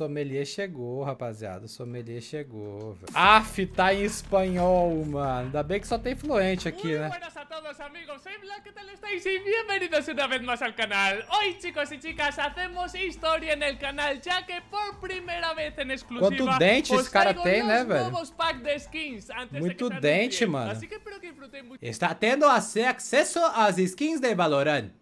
[0.00, 1.66] sommelier chegou, rapaziada.
[1.66, 2.94] O sommelier chegou.
[2.94, 3.12] Velho.
[3.12, 5.40] Aff, tá em espanhol, mano.
[5.46, 7.08] Ainda bem que só tem fluente aqui, né?
[7.08, 9.26] buenas a todos amigos, soy Black, ¿qué tal estáis?
[9.26, 13.76] Y bienvenidos una vez más al canal Hoy chicos y chicas hacemos historia en el
[13.78, 18.10] canal Ya que por primera vez en exclusiva Quanto dente esse cara tem, né, velho?
[18.36, 20.70] pack de skins antes de Muito que se dente, mano.
[20.70, 21.32] Así que espero que
[21.62, 24.99] mucho Está tendo ace- acesso às skins de Valorant.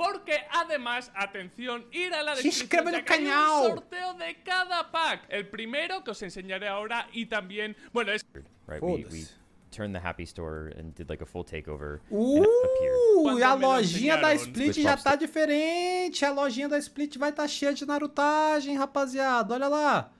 [0.00, 3.66] Porque además, atención, ir a la Se descripción ya que hay un canal.
[3.68, 8.24] sorteo de cada pack El primero que os enseñaré ahora y también, bueno, es
[8.66, 8.82] right?
[8.82, 9.26] We, we
[9.70, 12.00] turned the Happy Store and did like a full takeover.
[12.10, 14.34] Uh, e a lojinha da.
[14.34, 16.24] Split já tá diferente.
[16.24, 19.52] A lojinha da Split vai tá cheia de narutagem, rapaziada.
[19.52, 20.10] Olha lá.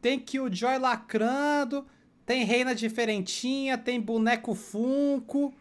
[0.00, 1.84] Tem Killjoy lacrando.
[2.24, 3.76] Tem reina diferentinha.
[3.76, 5.52] Tem boneco Funko.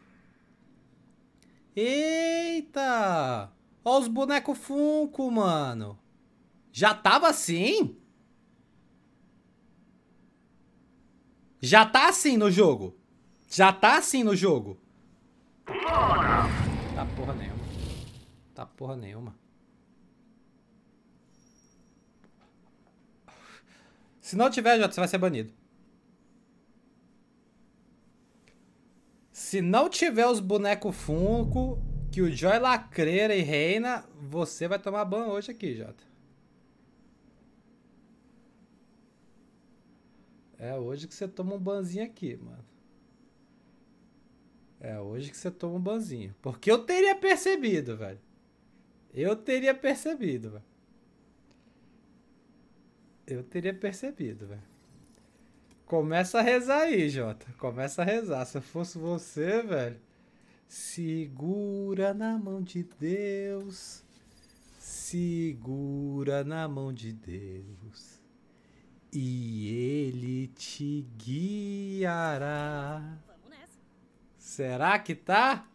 [1.79, 3.51] Eita!
[3.85, 5.99] Ó os bonecos Funko, mano.
[6.71, 7.95] Já tava assim?
[11.61, 12.97] Já tá assim no jogo.
[13.47, 14.79] Já tá assim no jogo.
[15.67, 17.63] Tá porra nenhuma.
[18.55, 19.35] Tá porra nenhuma.
[24.19, 25.53] Se não tiver, Jota, você vai ser banido.
[29.47, 31.81] Se não tiver os bonecos Funko,
[32.11, 36.03] que o Joy Lacreira e Reina, você vai tomar ban hoje aqui, Jota.
[40.59, 42.65] É hoje que você toma um banzinho aqui, mano.
[44.81, 46.35] É hoje que você toma um banzinho.
[46.41, 48.19] Porque eu teria percebido, velho.
[49.13, 50.65] Eu teria percebido, velho.
[53.25, 54.76] Eu teria percebido, velho.
[55.87, 57.47] Começa a rezar aí, Jota.
[57.57, 58.43] Começa a rezar.
[58.43, 59.97] Se eu fosse você, velho.
[60.67, 64.03] Segura na mão de Deus.
[64.77, 68.21] Segura na mão de Deus.
[69.13, 73.01] E ele te guiará.
[73.25, 73.79] Vamos nessa.
[74.37, 75.65] Será que tá?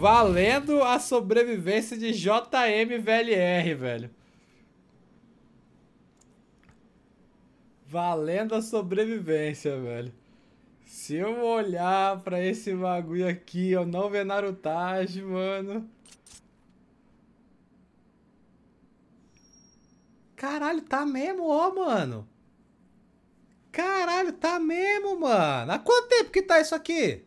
[0.00, 4.10] Valendo a sobrevivência de JM VLR, velho.
[7.86, 10.10] Valendo a sobrevivência, velho.
[10.86, 15.86] Se eu olhar pra esse bagulho aqui, eu não ver Narutagem, mano.
[20.34, 22.26] Caralho, tá mesmo, ó, mano.
[23.70, 25.72] Caralho, tá mesmo, mano.
[25.72, 27.22] Há quanto tempo que tá isso aqui?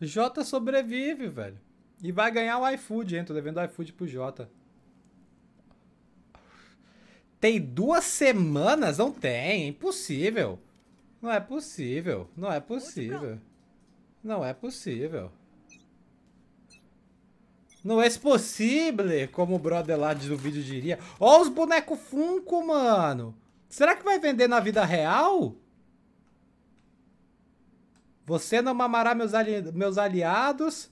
[0.00, 1.58] Jota sobrevive, velho.
[2.02, 3.24] E vai ganhar o iFood, hein?
[3.24, 4.48] Tô devendo o iFood pro Jota.
[7.40, 8.98] Tem duas semanas?
[8.98, 9.32] Não tem.
[9.32, 10.58] É impossível.
[11.20, 12.28] Não é possível.
[12.36, 13.38] Não é possível.
[14.22, 15.32] Não é possível.
[17.84, 20.98] Não é possível, como o brother lá do vídeo diria.
[21.18, 23.34] Ó os bonecos Funko, mano.
[23.68, 25.54] Será que vai vender na vida real?
[28.28, 30.90] Você não mamará meus, ali- meus aliados.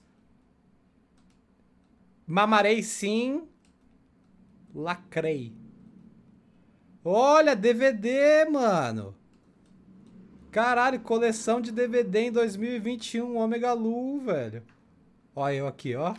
[2.27, 3.47] Mamarei sim.
[4.75, 5.55] Lacrei.
[7.05, 9.15] Olha, DVD, mano.
[10.51, 14.63] Caralho, coleção de DVD em 2021, Omega Lu, velho.
[15.35, 16.15] Olha eu aqui, ó.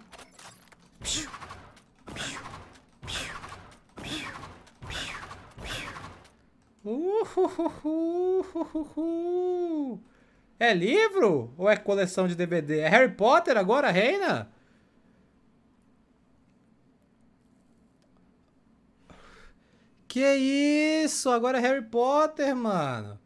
[8.68, 10.00] Uhuhuhuhuhuhu.
[10.60, 12.80] É livro ou é coleção de DVD?
[12.80, 14.50] É Harry Potter agora, Reina?
[20.08, 20.36] Que
[21.04, 21.30] isso?
[21.30, 23.20] Agora é Harry Potter, mano.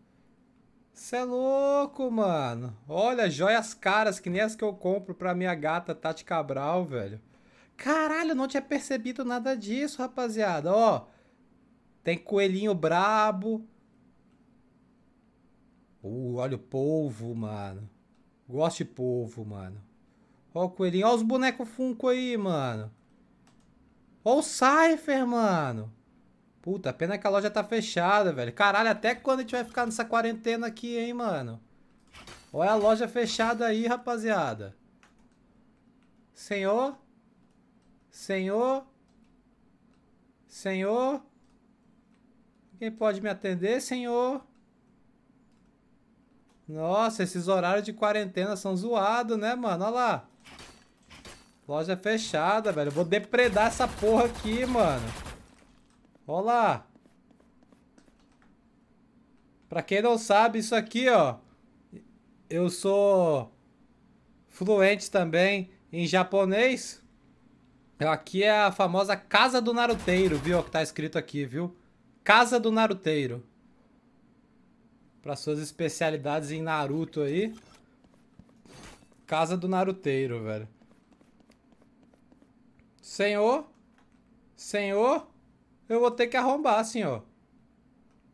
[0.93, 2.77] Cê é louco, mano.
[2.87, 7.21] Olha, joias caras que nem as que eu compro pra minha gata Tati Cabral, velho.
[7.77, 10.71] Caralho, eu não tinha percebido nada disso, rapaziada.
[10.73, 11.05] Ó,
[12.03, 13.65] tem coelhinho brabo.
[16.03, 17.89] Uh, olha o polvo, mano.
[18.47, 19.81] Gosto de polvo, mano.
[20.53, 21.07] Ó o coelhinho.
[21.07, 22.91] Ó os bonecos Funko aí, mano.
[24.23, 25.91] Ó o Cypher, mano.
[26.61, 28.53] Puta, pena que a loja tá fechada, velho.
[28.53, 31.59] Caralho, até quando a gente vai ficar nessa quarentena aqui, hein, mano?
[32.53, 34.75] Olha a loja fechada aí, rapaziada.
[36.33, 36.97] Senhor?
[38.11, 38.85] Senhor?
[40.47, 41.23] Senhor?
[42.77, 44.45] Quem pode me atender, senhor?
[46.67, 49.83] Nossa, esses horários de quarentena são zoados, né, mano?
[49.85, 50.29] Olha lá.
[51.67, 52.89] Loja fechada, velho.
[52.89, 55.07] Eu vou depredar essa porra aqui, mano.
[56.27, 56.87] Olha lá.
[59.69, 61.35] Pra quem não sabe, isso aqui, ó.
[62.49, 63.51] eu sou
[64.49, 67.01] fluente também em japonês.
[67.99, 70.59] Aqui é a famosa Casa do Naruteiro, viu?
[70.59, 71.75] O que tá escrito aqui, viu?
[72.23, 73.43] Casa do Naruteiro.
[75.21, 77.53] Para suas especialidades em Naruto aí.
[79.27, 80.67] Casa do Naruteiro, velho.
[83.01, 83.69] Senhor?
[84.55, 85.27] Senhor?
[85.87, 87.23] Eu vou ter que arrombar, senhor.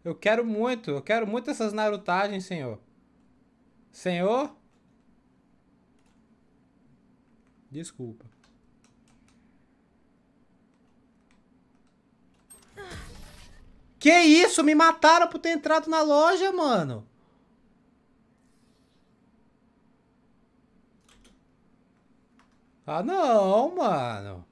[0.04, 2.80] Eu quero muito, eu quero muito essas narutagens, senhor.
[3.92, 4.56] Senhor?
[7.70, 8.37] Desculpa.
[14.00, 14.64] Que isso?
[14.64, 17.08] Me mataram por ter entrado na loja, mano.
[22.86, 24.46] Ah, não, mano.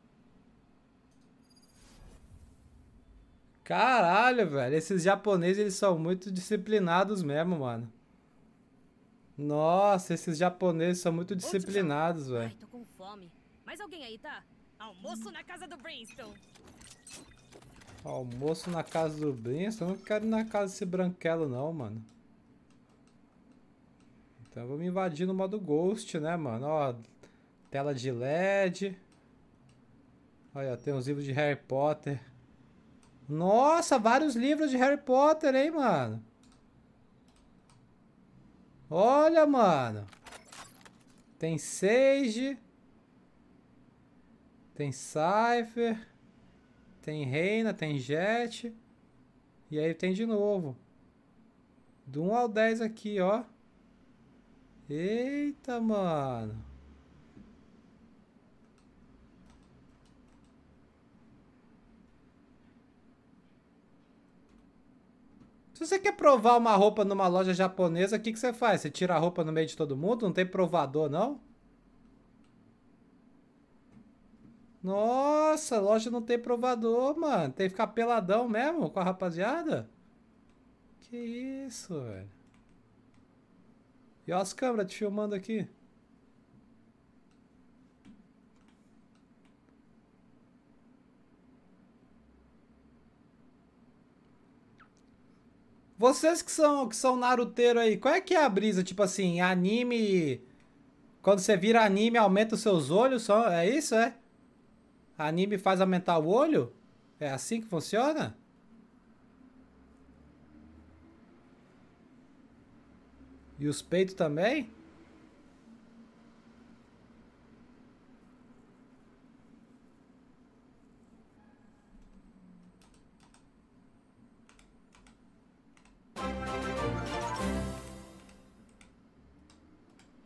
[3.63, 4.75] Caralho, velho.
[4.75, 7.91] Esses japoneses, eles são muito disciplinados mesmo, mano.
[9.37, 12.51] Nossa, esses japoneses são muito disciplinados, velho.
[12.51, 13.31] Ai, tô com fome.
[13.65, 14.43] Mas alguém aí tá?
[14.77, 16.33] Almoço na casa do Brinston.
[18.05, 19.85] Almoço na casa do Brinston?
[19.85, 22.05] Eu não quero ir na casa desse branquelo, não, mano.
[24.43, 26.67] Então vamos invadir no modo Ghost, né, mano?
[26.67, 26.95] Ó,
[27.71, 28.95] tela de LED.
[30.53, 32.21] Olha, tem uns livros de Harry Potter.
[33.27, 36.23] Nossa, vários livros de Harry Potter, hein, mano?
[38.87, 40.05] Olha, mano.
[41.39, 42.55] Tem Sage.
[44.75, 46.14] Tem Cypher.
[47.05, 48.73] Tem Reina, tem Jet.
[49.69, 50.75] E aí tem de novo.
[52.03, 53.43] Do 1 ao 10 aqui, ó.
[54.89, 56.55] Eita, mano.
[65.75, 68.81] Se você quer provar uma roupa numa loja japonesa, o que, que você faz?
[68.81, 70.25] Você tira a roupa no meio de todo mundo?
[70.25, 71.39] Não tem provador, não?
[74.85, 77.51] Nossa, loja não tem provador, mano.
[77.51, 79.89] Tem que ficar peladão mesmo com a rapaziada?
[81.01, 82.29] Que isso, velho.
[84.27, 85.67] E olha as câmeras te filmando aqui.
[95.97, 98.83] Vocês que são, que são naruteiro aí, qual é que é a brisa?
[98.83, 100.41] Tipo assim, anime.
[101.23, 103.23] Quando você vira anime, aumenta os seus olhos?
[103.23, 104.15] Só, é isso, é?
[105.17, 106.73] Anime faz aumentar o olho?
[107.19, 108.37] É assim que funciona?
[113.57, 114.69] E os peitos também?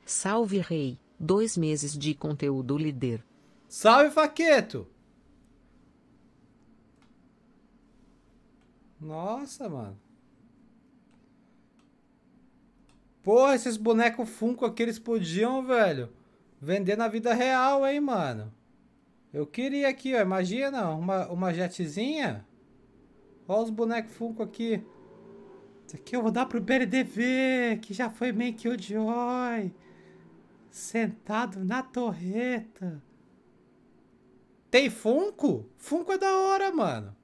[0.05, 3.23] Salve Rei, dois meses de conteúdo líder.
[3.69, 4.87] Salve, Faqueto!
[8.99, 9.97] Nossa, mano.
[13.21, 16.09] Porra, esses bonecos Funko aqui, eles podiam, velho,
[16.59, 18.51] vender na vida real, hein, mano.
[19.31, 22.43] Eu queria aqui, ó, imagina, uma, uma jetzinha.
[23.47, 24.83] Olha os bonecos Funko aqui.
[25.85, 29.71] Isso aqui eu vou dar pro BRDV, que já foi meio que o Joy.
[30.71, 32.99] Sentado na torreta.
[34.69, 35.69] Tem Funko?
[35.77, 37.15] Funko é da hora, mano.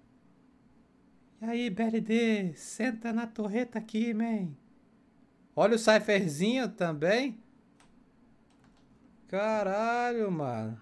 [1.41, 4.49] E aí, BLD, senta na torreta aqui, man.
[5.55, 7.39] Olha o Cypherzinho também.
[9.27, 10.81] Caralho, mano.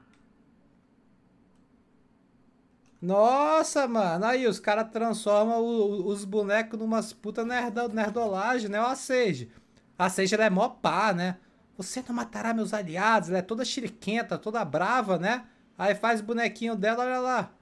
[3.01, 4.25] Nossa, mano.
[4.25, 5.59] Aí, os caras transformam
[6.05, 8.79] os bonecos numas puta nerdo, nerdolagem, né?
[8.79, 9.51] Ó, a Sage.
[9.99, 11.37] A Sage, ela é mó pá, né?
[11.75, 13.29] Você não matará meus aliados.
[13.29, 15.45] Ela é toda chiriquenta, toda brava, né?
[15.77, 17.53] Aí faz o bonequinho dela, olha lá.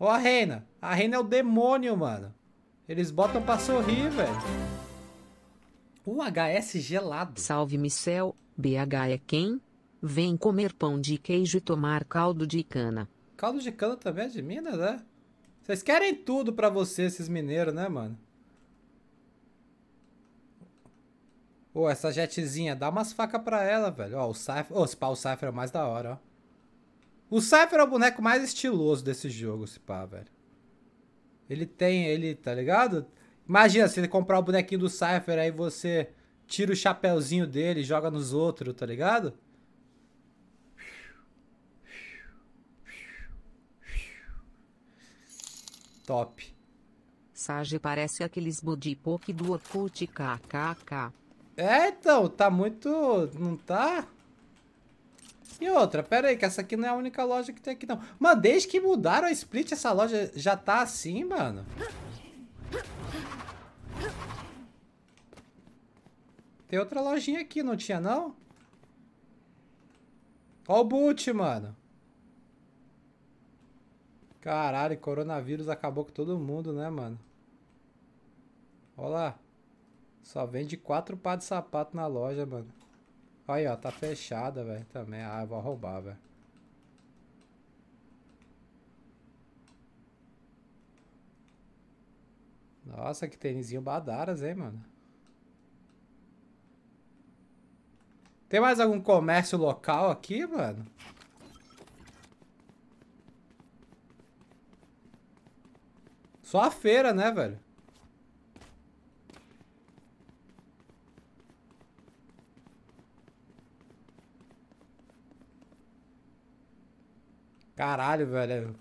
[0.00, 0.66] Ó a reina.
[0.80, 2.34] A reina é o demônio, mano.
[2.88, 4.32] Eles botam pra sorrir, velho.
[6.04, 7.38] O HS gelado.
[7.38, 9.60] Salve Micel, BH é quem?
[10.00, 13.08] Vem comer pão de queijo e tomar caldo de cana.
[13.36, 15.02] Caldo de cana também é de Minas, né?
[15.62, 18.18] Vocês querem tudo pra você, esses mineiros, né, mano?
[21.74, 24.16] Ô, oh, essa jetzinha, dá umas facas pra ela, velho.
[24.16, 24.66] Ó, oh, o Cypher...
[24.70, 26.27] Ô, oh, esse pau, o Cypher é o mais da hora, ó.
[27.30, 30.28] O Cypher é o boneco mais estiloso desse jogo, se pá, velho.
[31.48, 33.06] Ele tem, ele, tá ligado?
[33.46, 36.10] Imagina, se ele comprar o bonequinho do Cypher, aí você
[36.46, 39.34] tira o chapéuzinho dele e joga nos outros, tá ligado?
[46.06, 46.54] Top.
[47.34, 51.12] Sage parece aqueles bodypoke do Orkut kkk.
[51.56, 52.88] É, então, tá muito...
[53.38, 54.08] Não tá?
[55.60, 57.86] E outra, pera aí, que essa aqui não é a única loja que tem aqui,
[57.86, 58.00] não.
[58.18, 61.66] Mano, desde que mudaram a split, essa loja já tá assim, mano.
[66.68, 68.36] Tem outra lojinha aqui, não tinha, não?
[70.68, 71.74] Ó o boot, mano.
[74.40, 77.18] Caralho, coronavírus acabou com todo mundo, né, mano?
[78.96, 79.38] Olha lá.
[80.22, 82.68] Só vende quatro par de sapato na loja, mano.
[83.48, 84.84] Aí, ó, tá fechada, velho.
[84.92, 85.22] Também.
[85.22, 86.18] Ah, eu vou roubar, velho.
[92.84, 94.84] Nossa, que tênisinho badaras, hein, mano.
[98.48, 100.86] Tem mais algum comércio local aqui, mano?
[106.42, 107.60] Só a feira, né, velho?
[117.78, 118.74] Caralho, velho.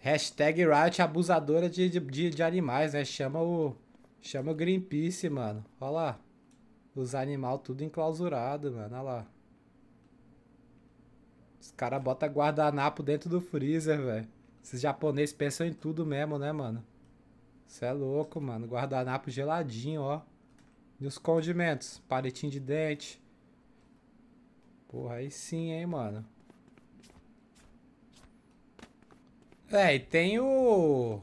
[0.00, 3.04] Hashtag Riot abusadora de, de, de, animais, né?
[3.04, 3.76] Chama o.
[4.20, 5.64] Chama o Greenpeace, mano.
[5.80, 6.20] Olha lá.
[6.96, 8.92] Os animais tudo enclausurado, mano.
[8.92, 9.26] Olha lá.
[11.60, 14.28] Os caras botam guardanapo dentro do freezer, velho.
[14.64, 16.84] Esses japoneses pensam em tudo mesmo, né, mano?
[17.68, 18.66] Você é louco, mano.
[18.66, 20.22] Guardanapo geladinho, ó.
[20.98, 22.02] E os condimentos?
[22.08, 23.22] Palitinho de dente.
[24.88, 26.26] Porra, aí sim, hein, mano.
[29.70, 31.20] É, e tem o...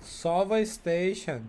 [0.00, 1.42] Sova Station.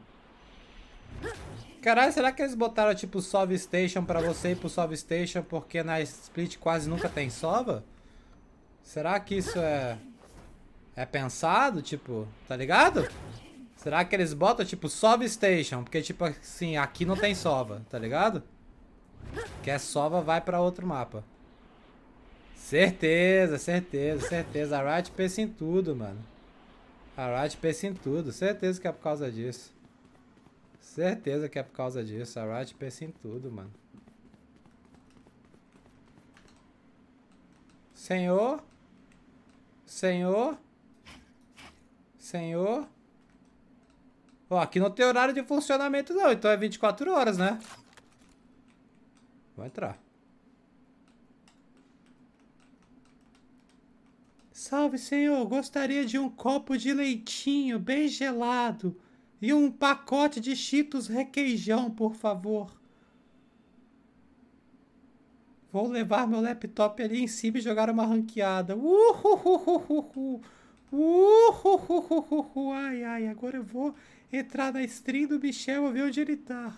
[1.81, 5.81] Caralho, será que eles botaram tipo Sova Station pra você ir pro Sova Station porque
[5.81, 7.83] na Split quase nunca tem Sova?
[8.83, 9.97] Será que isso é...
[10.95, 13.07] É pensado, tipo, tá ligado?
[13.87, 15.81] Será que eles botam, tipo, Sova Station?
[15.81, 18.43] Porque, tipo, assim, aqui não tem Sova, tá ligado?
[19.63, 21.23] Quer é Sova, vai pra outro mapa.
[22.53, 24.77] Certeza, certeza, certeza.
[24.77, 26.19] A Riot pensa em tudo, mano.
[27.15, 28.33] A Riot pensa em tudo.
[28.33, 29.73] Certeza que é por causa disso.
[30.81, 32.37] Certeza que é por causa disso.
[32.41, 33.71] A Riot pensa em tudo, mano.
[37.93, 38.61] Senhor?
[39.85, 40.57] Senhor?
[42.17, 42.85] Senhor?
[44.49, 47.59] Ó, aqui não tem horário de funcionamento não, então é 24 horas, né?
[49.55, 49.97] Vou entrar.
[54.51, 55.45] Salve, senhor.
[55.47, 58.95] Gostaria de um copo de leitinho bem gelado
[59.41, 62.75] e um pacote de cheetos requeijão, por favor.
[65.71, 68.75] Vou levar meu laptop ali em cima e jogar uma ranqueada.
[68.75, 70.41] Uhuhuhuhuhu.
[70.91, 72.71] Uhuhuhuhu.
[72.73, 73.93] Ai, ai, agora eu vou
[74.31, 76.73] entrar na stream do Michel e ver onde ele tá.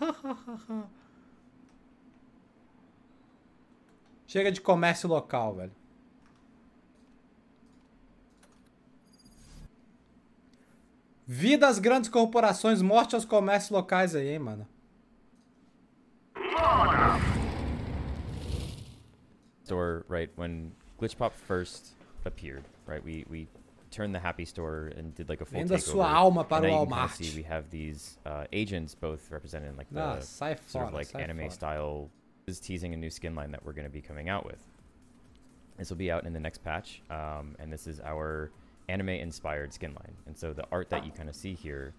[4.26, 5.72] Chega de comércio local, velho.
[11.26, 14.66] Vida às grandes corporações, morte aos comércios locais aí, hein, mano.
[19.64, 23.46] Store, right, when Glitchpop first appeared, right, we, we
[23.90, 25.80] turned the Happy Store and did like a full Venda takeover.
[25.82, 27.16] sua alma para and o now you can Walmart.
[27.18, 30.88] kinda see we have these uh, agents both represented in like the Ah, sai sort
[30.88, 31.50] of like sai anime fora.
[31.50, 32.10] style
[32.46, 34.58] is teasing a new skin line that we're going to be coming out with.
[35.78, 38.50] This will be out in the next patch, um, and this is our
[38.88, 40.14] anime-inspired skin line.
[40.26, 41.94] And so the art that you kind of see here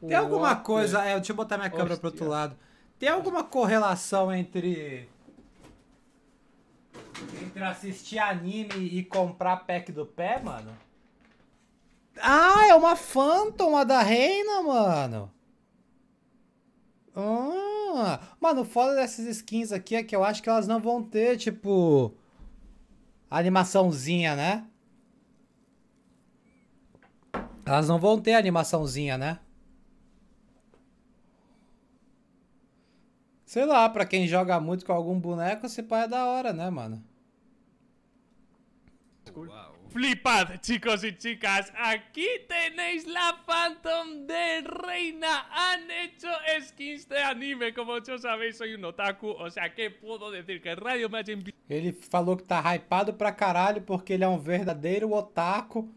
[0.00, 1.00] Tem alguma coisa.
[1.04, 2.28] É, deixa eu botar minha câmera pro outro Hostia.
[2.28, 2.56] lado.
[2.98, 5.08] Tem alguma correlação entre.
[7.42, 10.76] Entre assistir anime e comprar pack do pé, mano?
[12.20, 15.32] Ah, é uma Phantom, a da Reina, mano.
[17.14, 21.36] Ah, mano, foda dessas skins aqui é que eu acho que elas não vão ter,
[21.36, 22.12] tipo.
[23.30, 24.66] Animaçãozinha, né?
[27.64, 29.38] Elas não vão ter animaçãozinha, né?
[33.46, 36.68] Sei lá, pra quem joga muito com algum boneco, esse pai é da hora, né,
[36.68, 37.00] mano?
[39.88, 45.46] Flipad, chicos y chicas, aquí tenéis la Phantom de Reina.
[45.52, 46.28] Han hecho
[46.60, 50.74] skins de anime, como ya sabéis, soy un otaku, o sea que puedo decir que
[50.74, 55.88] Radio Magic Ele falou que tá hypado pra caralho porque ele é um verdadeiro otaku.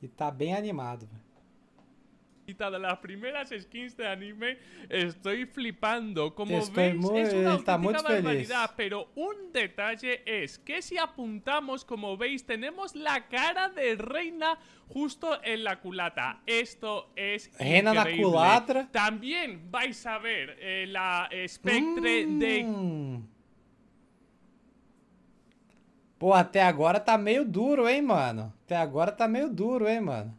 [0.00, 1.21] E tá bem animado, velho.
[2.70, 4.58] De las primeras skins de anime.
[4.88, 6.34] Estoy flipando.
[6.34, 8.48] Como Estoy veis, muy- es una está muy auténtica feliz.
[8.48, 8.70] barbaridad.
[8.76, 15.42] Pero un detalle es que si apuntamos, como veis, tenemos la cara de Reina justo
[15.42, 16.40] en la culata.
[16.46, 18.88] Esto es Reina culatra.
[18.92, 23.26] También vais a ver eh, la espectre de Hum.
[26.18, 28.54] Pô, até agora tá meio duro, hein, mano?
[28.64, 30.38] Até agora tá meio duro, hein, mano?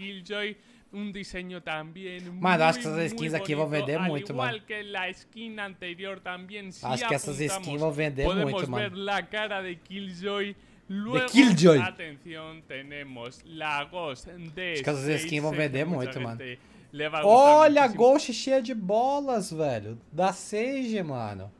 [0.00, 0.56] Killjoy.
[0.92, 4.32] Un diseño también Mano, acho muy, que essas muy skins aqui vão bonito, vender muito,
[4.32, 4.66] igual mano.
[4.66, 8.90] que la skin anterior también, si Acho que essas skins vão vender podemos muito, ver
[8.90, 8.96] mano.
[8.96, 10.56] la cara de Killjoy.
[10.88, 11.78] Luego, Killjoy.
[11.78, 16.40] atención, tenemos la Ghost de Acho que essas skins vão vender muito, mano.
[17.22, 17.86] Olha a.
[17.86, 19.96] Ghost cheia de bolas, velho.
[20.10, 21.52] Da Sage, mano.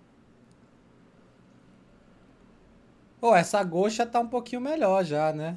[3.21, 5.57] Pô, essa Ghost já tá um pouquinho melhor já, né?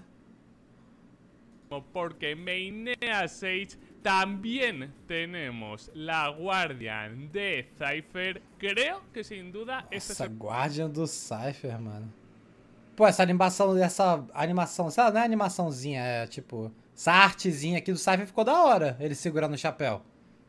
[1.82, 8.42] Porque Mainea Sage también tenemos la Guardian de Cypher.
[8.58, 12.12] Creo que sin duda este es el Guardian do Cypher, mano.
[12.96, 17.92] Pô, essa animação, essa animação, sei lá, não é animaçãozinha, é tipo, essa artezinha aqui
[17.92, 20.04] do Cypher ficou da hora, ele segurando o chapéu.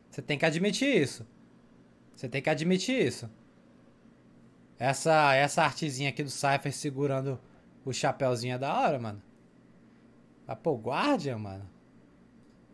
[0.09, 1.25] Você tem que admitir isso.
[2.15, 3.29] Você tem que admitir isso.
[4.77, 7.39] Essa, essa artezinha aqui do Cypher segurando
[7.83, 9.21] o chapéuzinho é da hora, mano.
[10.47, 11.69] Ah, pô, Guardian, mano.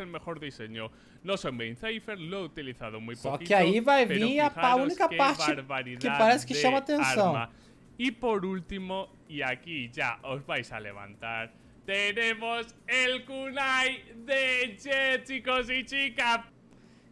[0.02, 0.90] el mejor diseño.
[1.24, 3.48] No son main Cypher, lo he utilizado muy Só poquito.
[3.48, 5.56] que aí vai vir a única parte
[6.00, 7.36] que parece que chama atenção.
[7.36, 7.50] arma.
[7.98, 11.52] Y por último, y aquí ya os vais a levantar,
[11.86, 16.42] tenemos el kunai de Jet, chicos y chicas.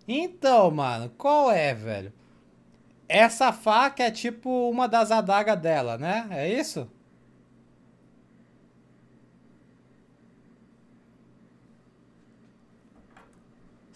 [0.07, 2.11] Então, mano, qual é, velho?
[3.07, 6.27] Essa faca é tipo uma das adagas dela, né?
[6.31, 6.89] É isso?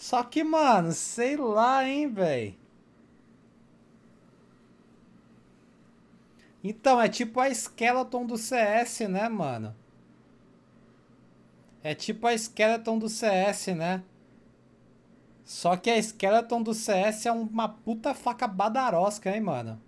[0.03, 2.53] Só que, mano, sei lá, hein, velho.
[6.61, 9.73] Então, é tipo a Skeleton do CS, né, mano?
[11.81, 14.03] É tipo a Skeleton do CS, né?
[15.45, 19.81] Só que a Skeleton do CS é uma puta faca badarosca, hein, mano?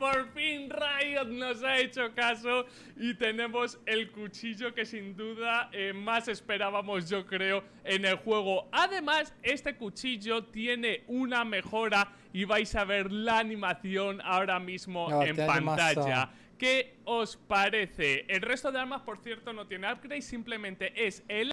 [0.00, 2.64] Por fin Riot nos ha hecho caso
[2.96, 8.66] y tenemos el cuchillo que sin duda eh, más esperábamos yo creo en el juego.
[8.72, 15.36] Además, este cuchillo tiene una mejora y vais a ver la animación ahora mismo en
[15.36, 16.30] tiene pantalla.
[16.56, 18.24] ¿Qué os parece?
[18.26, 21.52] El resto de armas, por cierto, no tiene upgrade, simplemente es el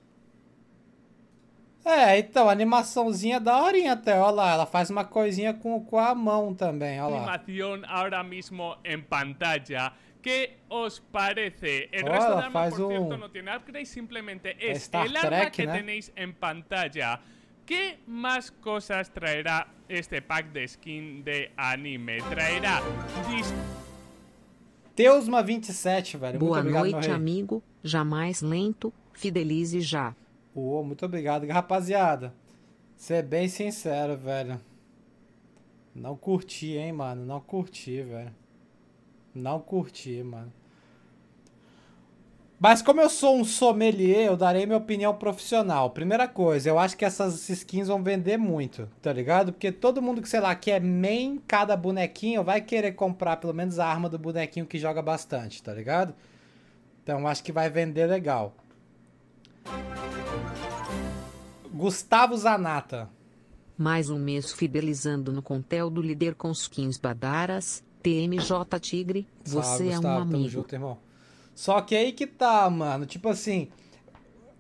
[1.90, 4.52] É, então, animaçãozinha é da horinha até, ó lá.
[4.54, 7.18] Ela faz uma coisinha com, com a mão também, ó lá.
[7.20, 9.94] animación ahora mismo en pantalla.
[10.22, 11.88] ¿Qué os parece?
[11.94, 15.06] El Hola, resto de armas, faz por cierto, un- no tiene upgrade, simplemente es Star
[15.06, 15.72] el arma Trek, que ¿no?
[15.74, 17.22] tenéis en pantalla.
[17.66, 22.18] ¿Qué más cosas traerá este pack de skin de anime?
[22.30, 22.82] Traerá
[23.30, 23.54] dis-
[24.96, 26.40] Teusma 27, velho.
[26.40, 27.62] Boa muito noite, amigo.
[27.84, 30.14] Jamais lento, fidelize já.
[30.60, 32.34] Ô, muito obrigado, rapaziada.
[32.96, 34.60] Ser bem sincero, velho.
[35.94, 37.24] Não curti, hein, mano.
[37.24, 38.34] Não curti, velho.
[39.36, 40.52] Não curti, mano.
[42.60, 45.92] Mas como eu sou um sommelier, eu darei minha opinião profissional.
[45.92, 49.54] Primeira coisa, eu acho que essas skins vão vender muito, tá ligado?
[49.54, 53.54] Porque todo mundo que, sei lá, que é main cada bonequinho vai querer comprar pelo
[53.54, 56.16] menos a arma do bonequinho que joga bastante, tá ligado?
[57.04, 58.56] Então acho que vai vender legal.
[61.78, 63.08] Gustavo Zanata.
[63.78, 67.84] Mais um mês fidelizando no contel do líder com skins badaras.
[68.02, 70.50] TMJ Tigre, você Salve, é um Gustavo, tamo amigo.
[70.50, 70.98] junto, irmão.
[71.54, 73.06] Só que aí que tá, mano.
[73.06, 73.68] Tipo assim,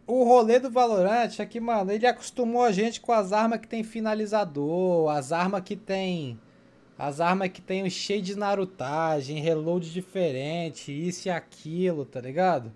[0.05, 3.67] o rolê do Valorant é que, mano, ele acostumou a gente com as armas que
[3.67, 6.39] tem finalizador, as armas que tem.
[6.99, 12.71] As armas que tem um cheio de narutagem, reload diferente, isso e aquilo, tá ligado?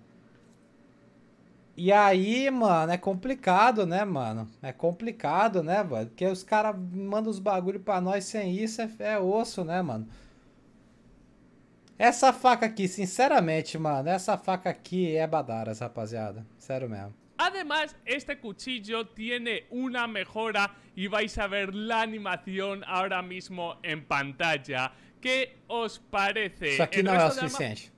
[1.76, 4.48] E aí, mano, é complicado, né, mano?
[4.62, 6.06] É complicado, né, mano?
[6.06, 10.06] Porque os caras mandam os bagulho pra nós sem isso, é, é osso, né, mano?
[11.98, 16.44] Essa faca aqui, sinceramente, mano, essa faca aqui é badaras, rapaziada.
[16.58, 17.14] Sério mesmo.
[17.38, 24.04] Además, este cuchillo tiene una mejora y vais a ver la animación ahora mismo en
[24.04, 24.92] pantalla.
[25.20, 26.74] ¿Qué os parece?
[26.74, 27.92] Isso aqui não é o suficiente.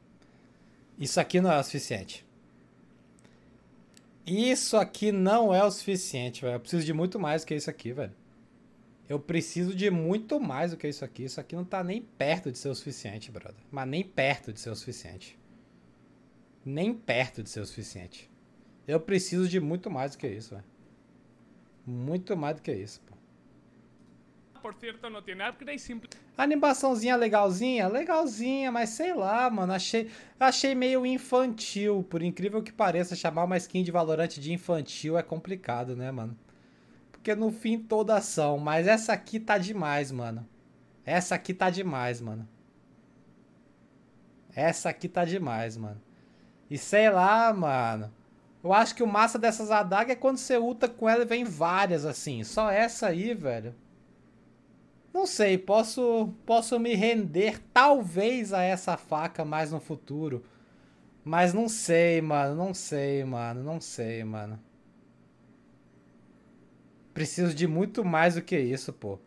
[0.99, 2.25] Isso aqui não é o suficiente.
[4.27, 6.55] Isso aqui não é o suficiente, velho.
[6.55, 8.15] Eu preciso de muito mais que isso aqui, velho.
[9.07, 11.25] Eu preciso de muito mais do que isso aqui.
[11.25, 13.63] Isso aqui não tá nem perto de ser o suficiente, brother.
[13.71, 15.39] Mas nem perto de ser o suficiente.
[16.65, 18.31] Nem perto de ser o suficiente.
[18.89, 20.65] Eu preciso de muito mais do que isso, velho.
[21.87, 23.14] Muito mais do que isso, pô.
[24.65, 26.09] Por cierto, no tiene upgrade, simple...
[26.39, 33.15] Animaçãozinha legalzinha, legalzinha, mas sei lá, mano, achei, achei meio infantil, por incrível que pareça,
[33.15, 36.35] chamar uma skin de Valorant de infantil é complicado, né, mano?
[37.13, 40.49] Porque no fim toda ação, mas essa aqui tá demais, mano.
[41.05, 42.49] Essa aqui tá demais, mano.
[44.57, 46.01] Essa aqui tá demais, mano.
[46.71, 48.11] E sei lá, mano.
[48.63, 51.45] Eu acho que o massa dessas adagas é quando você ulta com ela e vem
[51.45, 52.43] várias assim.
[52.45, 53.75] Só essa aí, velho.
[55.15, 60.43] Não sei, posso, posso me render talvez a essa faca mais no futuro.
[61.25, 64.59] Mas não sei, mano, não sei, mano, não sei, mano.
[67.15, 69.21] Preciso de muito mais do que isso, pô.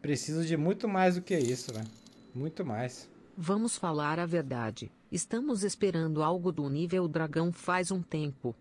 [0.00, 1.86] Preciso de muito mais do que isso, velho.
[2.34, 3.06] Muito mais.
[3.36, 4.90] Vamos falar a verdade.
[5.12, 8.56] Estamos esperando algo do nível dragão faz um tempo.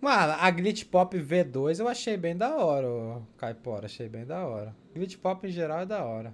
[0.00, 3.86] Mano, a Glitch Pop V2 eu achei bem da hora, ô Caipora.
[3.86, 4.74] Achei bem da hora.
[4.94, 6.32] Glitch Pop em geral é da hora.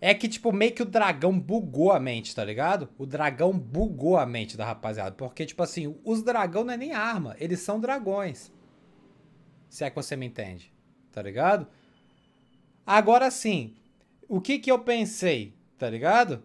[0.00, 2.88] É que, tipo, meio que o dragão bugou a mente, tá ligado?
[2.96, 5.12] O dragão bugou a mente da rapaziada.
[5.12, 7.36] Porque, tipo assim, os dragão não é nem arma.
[7.38, 8.50] Eles são dragões.
[9.68, 10.72] Se é que você me entende.
[11.12, 11.66] Tá ligado?
[12.86, 13.76] Agora sim,
[14.28, 16.42] o que que eu pensei, tá ligado?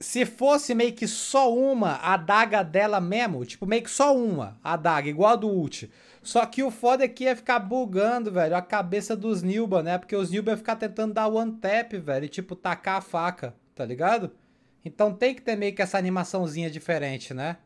[0.00, 5.08] Se fosse meio que só uma adaga dela mesmo, tipo, meio que só uma adaga,
[5.08, 5.90] igual a do ult.
[6.22, 9.98] Só que o foda é que ia ficar bugando, velho, a cabeça dos Nilba, né?
[9.98, 13.54] Porque os Nilba iam ficar tentando dar one tap, velho, e tipo, tacar a faca,
[13.74, 14.30] tá ligado?
[14.84, 17.56] Então tem que ter meio que essa animaçãozinha diferente, né?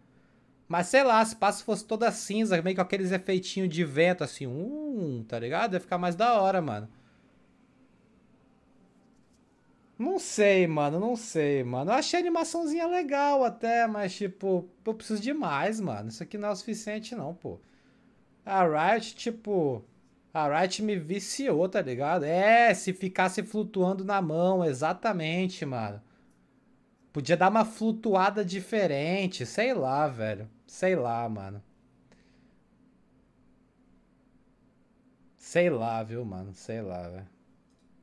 [0.68, 4.46] Mas sei lá, se passo fosse toda cinza, meio com aqueles efeitinhos de vento, assim,
[4.46, 5.74] um, tá ligado?
[5.74, 6.88] Ia ficar mais da hora, mano.
[9.98, 11.90] Não sei, mano, não sei, mano.
[11.90, 16.08] Eu achei a animaçãozinha legal até, mas tipo, eu preciso de mais, mano.
[16.08, 17.58] Isso aqui não é o suficiente, não, pô.
[18.44, 19.84] A Riot, tipo.
[20.34, 22.24] A Riot me viciou, tá ligado?
[22.24, 26.02] É, se ficasse flutuando na mão, exatamente, mano.
[27.12, 30.48] Podia dar uma flutuada diferente, sei lá, velho.
[30.66, 31.62] Sei lá, mano.
[35.36, 36.54] Sei lá, viu, mano?
[36.54, 37.31] Sei lá, velho.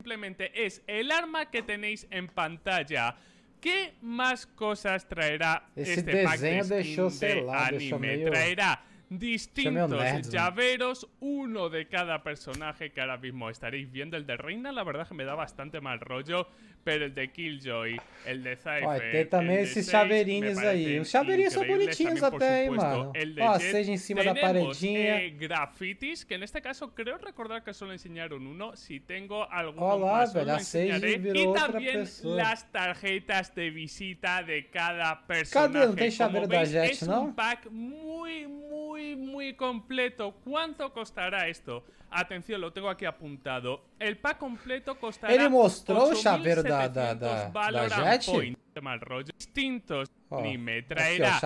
[0.00, 3.16] Simplemente es el arma que tenéis en pantalla.
[3.60, 7.98] ¿Qué más cosas traerá Esse este pack de skin de lá, anime?
[7.98, 14.16] meio- Traerá distintos llaveros, uno de cada personaje que ahora mismo estaréis viendo.
[14.16, 16.48] El de Reina, la verdad que me da bastante mal rollo,
[16.84, 20.98] pero el de Killjoy, el de Cypher, Olha, tem também el de esses chaveirinhos aí.
[20.98, 23.12] Os chaveirinhos são bonitinhos También, por até, hein, mano.
[23.14, 25.22] el de Ó, seja em cima da paredinha.
[25.24, 28.74] eh, grafitis, que en este caso creo recordar que solo enseñaron uno.
[28.76, 32.36] Si tengo alguno Olá, más, os velho, a Sage virou outra también pessoa.
[32.36, 35.72] las tarjetas de visita de cada personaje.
[35.72, 35.86] Cadê?
[35.86, 37.26] Não tem chaveiro da Jet, não?
[37.26, 40.34] un pack muy, muy, muy completo.
[40.44, 41.82] ¿Cuánto costará esto?
[42.12, 43.84] Atención, lo tengo aquí apuntado.
[44.00, 45.32] El pack completo costará.
[45.32, 48.26] Ele mostrou o chaveiro da- da- 8.700 da- da Jet?
[48.26, 48.60] Points.
[48.80, 49.32] Mal rollo.
[49.36, 50.08] Distintos.
[50.32, 51.40] Ó, Ni me traerá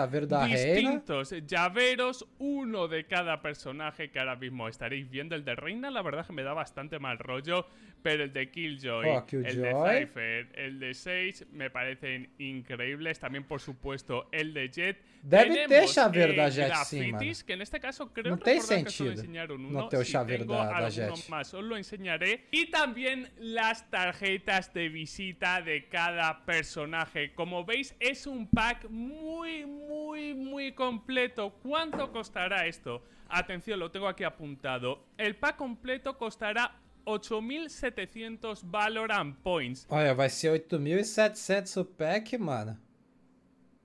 [0.47, 5.35] distintos llaveros, uno de cada personaje que ahora mismo estaréis viendo.
[5.35, 7.67] El de Reina, la verdad que me da bastante mal rollo,
[8.03, 9.51] pero el de Killjoy, Oh, Killjoy.
[9.51, 13.19] el de Cypher, el de Sage me parecen increíbles.
[13.19, 15.03] También, por supuesto, el de Jet.
[15.23, 19.15] Deve ter chaveiro da Jet, sim, que en este caso creo Não tem sentido
[19.55, 19.89] uno.
[19.89, 21.29] ter o Si chaveiro tengo da- Jet.
[21.31, 22.49] más, os lo enseñaré.
[22.51, 27.14] Y también las tarjetas de visita de cada personaje.
[27.35, 31.53] Como veis, es un pack muy, muy, muy completo.
[31.63, 33.03] ¿Cuánto costará esto?
[33.29, 35.05] Atención, lo tengo aquí apuntado.
[35.17, 39.87] El pack completo costará 8.700 Valorant Points.
[39.89, 42.77] Olha, vai ser 8.700 o pack, mano.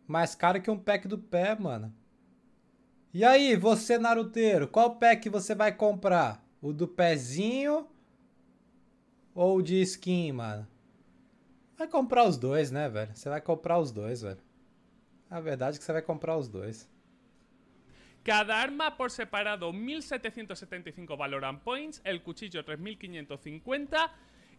[0.08, 1.94] Mais caro que um pack do pé, mano.
[3.14, 6.44] E aí, você, Naruteiro, qual pack você vai comprar?
[6.62, 7.88] O do pezinho
[9.36, 10.68] ou o de skin, mano?
[11.80, 13.16] Vai comprar os dois, né, velho?
[13.16, 14.42] Você vai comprar os dois, velho.
[15.30, 16.90] A verdade é que você vai comprar os dois.
[18.22, 24.12] Cada arma por separado 1775 Valorant Points, el cuchillo 3550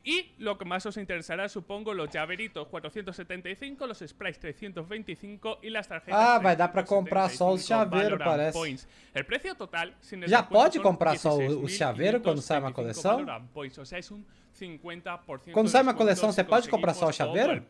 [0.03, 5.89] y lo que más os interesará supongo los llaveritos 475, los sprays 325 y las
[5.89, 8.59] tarjetas Ah, vai dar pra comprar só os 375 chaveiros, parece.
[8.59, 8.89] Points.
[9.15, 12.71] El precio total sin el Já pode comprar só o- o chaveiro quando sai uma
[12.71, 13.49] 16.525 coleção?
[13.53, 16.69] Points, o sea, es un 50% Quando de sai uma descuento coleção, si você pode
[16.69, 17.63] comprar só o chaveiro?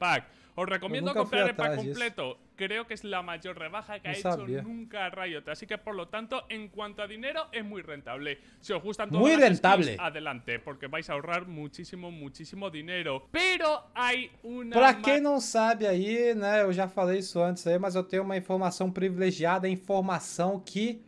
[0.63, 2.39] Os recomiendo comprar el pack completo.
[2.55, 4.61] creo que es la mayor rebaja que No ha hecho sabía.
[4.63, 5.49] nunca Riot.
[5.51, 8.39] Así que, por lo tanto, en cuanto a dinero, es muy rentable.
[8.61, 9.85] Si os gustan Muy todas las rentable.
[9.95, 13.27] skins, adelante, porque vais a ahorrar muchísimo, muchísimo dinero.
[13.31, 14.77] Pero hay una...
[14.77, 18.03] Pra ma- quem não sabe aí, né, eu já falei isso antes aí, mas eu
[18.05, 21.01] tenho uma informação privilegiada, informação que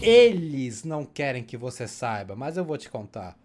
[0.00, 3.36] eles não querem que você saiba, mas eu vou te contar.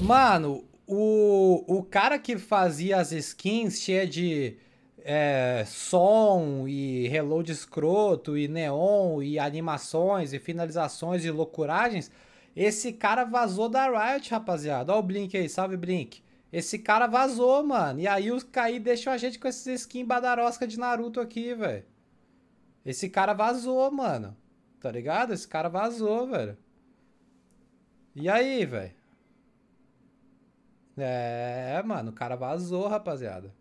[0.00, 4.56] Mano, o, o cara que fazia as skins cheia de
[4.98, 12.10] é, som e reload escroto e neon e animações e finalizações e loucuragens,
[12.56, 14.92] esse cara vazou da Riot, rapaziada.
[14.94, 16.22] Ó o Blink aí, salve Blink.
[16.52, 18.00] Esse cara vazou, mano.
[18.00, 21.84] E aí os caí deixam a gente com esses skins badarosca de Naruto aqui, velho.
[22.84, 24.36] Esse cara vazou, mano.
[24.78, 25.32] Tá ligado?
[25.32, 26.56] Esse cara vazou, velho.
[28.14, 28.92] E aí, velho?
[30.96, 33.52] É, mano, o cara vazou, rapaziada.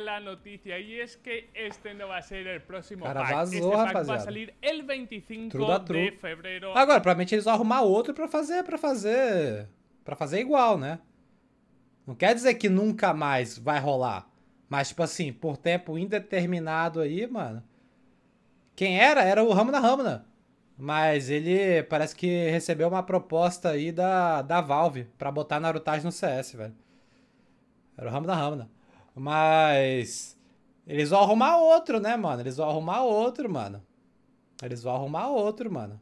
[0.00, 3.32] la noticia y es que este no va a ser el próximo Cara, pack.
[3.32, 4.20] vazó, este pack rapaziada.
[4.20, 6.72] a salir el 25 True da de febrero.
[6.76, 9.68] Agora, provavelmente eles vão arrumar outro pra fazer, pra fazer,
[10.04, 10.98] para fazer igual, né?
[12.06, 14.28] Não quer dizer que nunca mais vai rolar,
[14.68, 17.62] mas tipo assim, por tempo indeterminado aí, mano.
[18.76, 19.22] Quem era?
[19.22, 20.26] Era o Ramona Ramona.
[20.76, 26.12] Mas ele parece que recebeu uma proposta aí da, da Valve pra botar Narutagem no
[26.12, 26.74] CS, velho.
[27.96, 28.70] Era o Ramona Ramona.
[29.14, 30.36] Mas
[30.86, 32.42] eles vão arrumar outro, né, mano?
[32.42, 33.82] Eles vão arrumar outro, mano.
[34.62, 36.00] Eles vão arrumar outro, mano.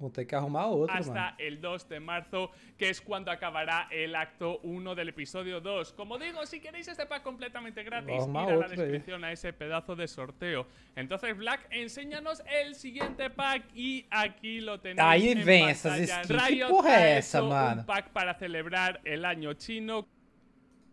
[0.00, 0.98] Vão ter que arrumar outro, mano.
[1.10, 5.92] hasta el 2 de marzo, que es cuando acabará el acto 1 del episodio 2.
[5.94, 8.76] Como digo, si queréis este pack completamente gratis, ir a la ahí.
[8.76, 10.68] descripción a ese pedazo de sorteo.
[10.94, 15.00] Entonces, Black, enséñanos el siguiente pack y aquí lo tenéis.
[15.00, 16.22] Ahí en ven esas pantalla.
[16.24, 16.28] skins.
[16.42, 17.80] ¿Qué Riot porra ha es esa, hecho mano?
[17.80, 20.06] Un pack para celebrar el año chino.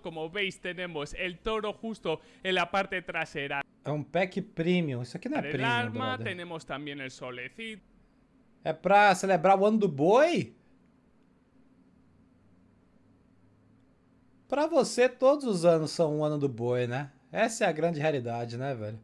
[0.02, 5.04] Como veis, tenemos el toro justo en la parte trasera É um pack premium.
[5.04, 6.06] Isso aqui não é del premium, arma.
[6.18, 6.24] brother.
[6.26, 7.84] Tenemos también el solecito.
[8.66, 10.56] É pra celebrar o ano do boi?
[14.48, 17.12] Pra você, todos os anos são um ano do boi, né?
[17.32, 19.00] Essa é a grande realidade, né, velho?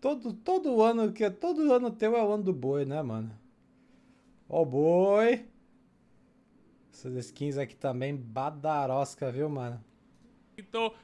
[0.00, 3.30] Todo, todo ano que todo ano teu é o ano do boi, né, mano?
[4.48, 5.46] Ó o boi.
[6.92, 9.80] Essas skins aqui também badarosca, viu, mano?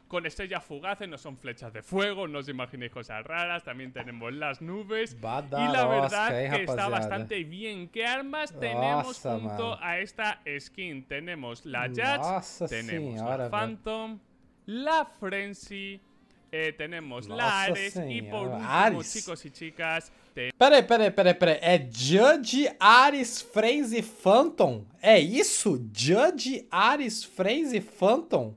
[0.09, 4.33] Con estrellas fugaces, no son flechas de fuego, no os imaginéis cosas raras, también tenemos
[4.33, 5.17] las nubes.
[5.17, 7.89] y la verdad que está bastante bien.
[7.89, 11.05] ¿Qué armas tenemos Nossa, junto a esta skin?
[11.05, 13.51] Tenemos la Judge, Nossa tenemos la.
[13.51, 14.19] Phantom,
[14.67, 16.01] la Frenzy,
[16.53, 19.13] eh, tenemos la Ares y por último, Ares.
[19.13, 20.13] chicos y chicas,
[20.57, 21.59] Peraí, peraí, peraí, peraí.
[21.61, 24.85] É Judge, Ares, Frenzy, Phantom?
[25.03, 25.77] É isso?
[25.93, 28.55] Judge, Ares, Frenzy, Phantom?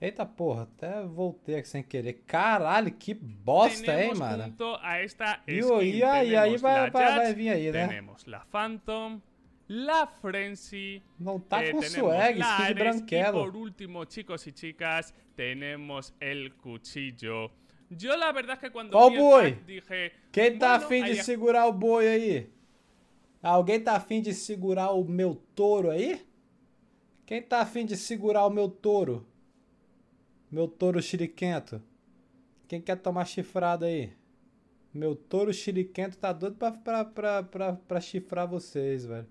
[0.00, 2.22] Eita porra, até voltei aqui sem querer.
[2.26, 4.54] Caralho, que bosta, hein, mano?
[4.80, 7.88] a esta E, e aí, aí vai, vai, vai vir aí, né?
[7.88, 9.20] tenemos la Phantom,
[9.68, 13.44] la Frenzy, Não tá Eh, com swag, skin branquelo.
[13.44, 17.50] por último, chicos y chicas, tenemos el cuchillo.
[17.90, 19.52] Yo la verdad es que cuando Ó o boi.
[19.54, 22.50] pack dije, Quem tá bueno, afim de segurar o boi aí?
[23.42, 26.24] Alguém tá afim de segurar o meu touro aí?
[27.26, 29.26] Quem tá afim de segurar o meu touro?
[30.50, 31.82] Meu touro chiriquento.
[32.66, 34.12] Quem quer tomar chifrada aí?
[34.92, 39.26] Meu touro chiriquento tá doido pra, pra, pra, pra, pra chifrar vocês, velho.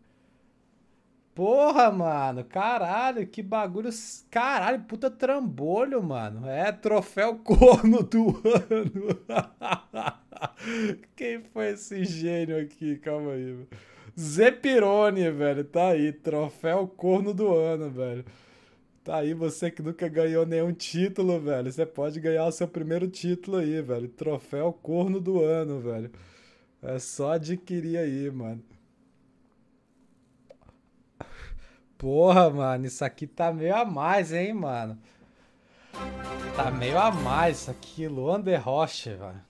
[1.34, 2.44] Porra, mano.
[2.44, 3.90] Caralho, que bagulho.
[4.30, 6.48] Caralho, puta trambolho, mano.
[6.48, 9.08] É, troféu corno do ano.
[11.16, 12.98] Quem foi esse gênio aqui?
[12.98, 13.68] Calma aí, velho.
[14.20, 15.64] Zepirone, velho.
[15.64, 16.12] Tá aí.
[16.12, 18.26] Troféu corno do ano, velho.
[19.08, 21.72] Tá aí, você que nunca ganhou nenhum título, velho.
[21.72, 24.10] Você pode ganhar o seu primeiro título aí, velho.
[24.10, 26.12] Troféu corno do ano, velho.
[26.82, 28.62] É só adquirir aí, mano.
[31.98, 35.00] Porra, mano, isso aqui tá meio a mais, hein, mano.
[36.58, 39.42] Tá meio a mais isso aqui, Luan de Roche, velho.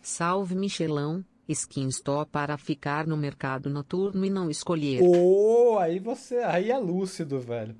[0.00, 5.00] Salve Michelão, skins top para ficar no mercado noturno e não escolher.
[5.00, 6.36] Pô, aí você.
[6.36, 7.74] Aí é lúcido, velho.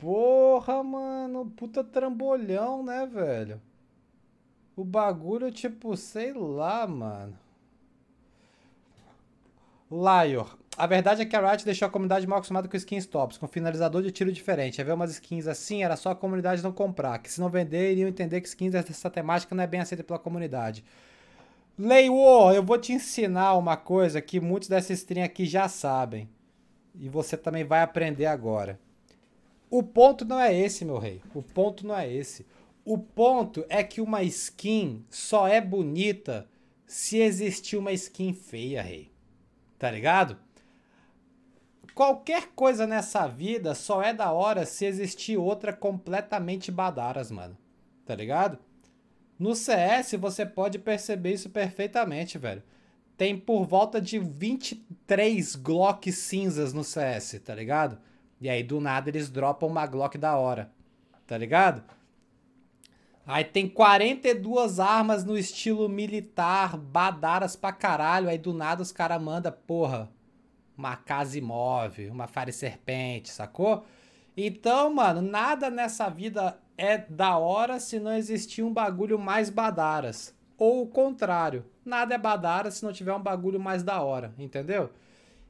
[0.00, 1.52] Porra, mano.
[1.56, 3.60] Puta trambolhão, né, velho?
[4.74, 7.38] O bagulho, tipo, sei lá, mano.
[9.90, 10.56] Lior.
[10.76, 13.46] A verdade é que a Riot deixou a comunidade mal acostumada com skins tops, com
[13.46, 14.82] finalizador de tiro diferente.
[14.82, 17.18] Ver umas skins assim, era só a comunidade não comprar.
[17.18, 20.18] Que se não vender, iriam entender que skins dessa temática não é bem aceita pela
[20.18, 20.82] comunidade.
[21.78, 26.28] Leiwo, eu vou te ensinar uma coisa que muitos dessa stream aqui já sabem.
[26.94, 28.78] E você também vai aprender agora.
[29.70, 31.22] O ponto não é esse, meu rei.
[31.32, 32.44] O ponto não é esse.
[32.84, 36.48] O ponto é que uma skin só é bonita
[36.86, 39.12] se existir uma skin feia, rei.
[39.78, 40.36] Tá ligado?
[41.94, 47.56] Qualquer coisa nessa vida só é da hora se existir outra completamente badaras, mano.
[48.04, 48.58] Tá ligado?
[49.38, 52.62] No CS você pode perceber isso perfeitamente, velho.
[53.16, 57.98] Tem por volta de 23 Glock cinzas no CS, tá ligado?
[58.40, 60.72] E aí do nada eles dropam uma Glock da hora,
[61.26, 61.82] tá ligado?
[63.26, 68.28] Aí tem 42 armas no estilo militar, badaras pra caralho.
[68.28, 70.10] Aí do nada os caras mandam, porra,
[70.76, 73.84] uma casa imóvel, uma fare serpente, sacou?
[74.36, 80.34] Então, mano, nada nessa vida é da hora se não existir um bagulho mais badaras.
[80.56, 84.90] Ou o contrário, nada é badara se não tiver um bagulho mais da hora, entendeu?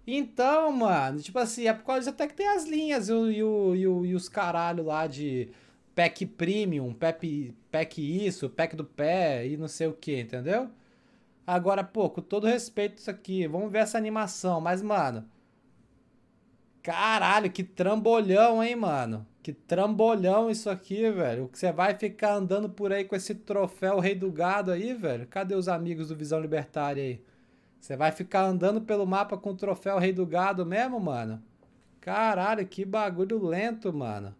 [0.06, 3.86] Então, mano, tipo assim, é por causa até que tem as linhas e, o, e,
[3.86, 5.48] o, e, os caralho lá de
[5.94, 10.70] pack premium, pack, pack isso, pack do pé e não sei o que, entendeu?
[11.46, 15.24] Agora, pô, com todo respeito isso aqui, vamos ver essa animação, mas, mano.
[16.82, 19.26] Caralho, que trambolhão, hein, mano?
[19.42, 21.48] Que trambolhão isso aqui, velho.
[21.48, 25.26] Que você vai ficar andando por aí com esse troféu Rei do Gado aí, velho?
[25.26, 27.20] Cadê os amigos do Visão Libertária aí?
[27.80, 31.42] Você vai ficar andando pelo mapa com o troféu Rei do Gado mesmo, mano?
[32.00, 34.36] Caralho, que bagulho lento, mano.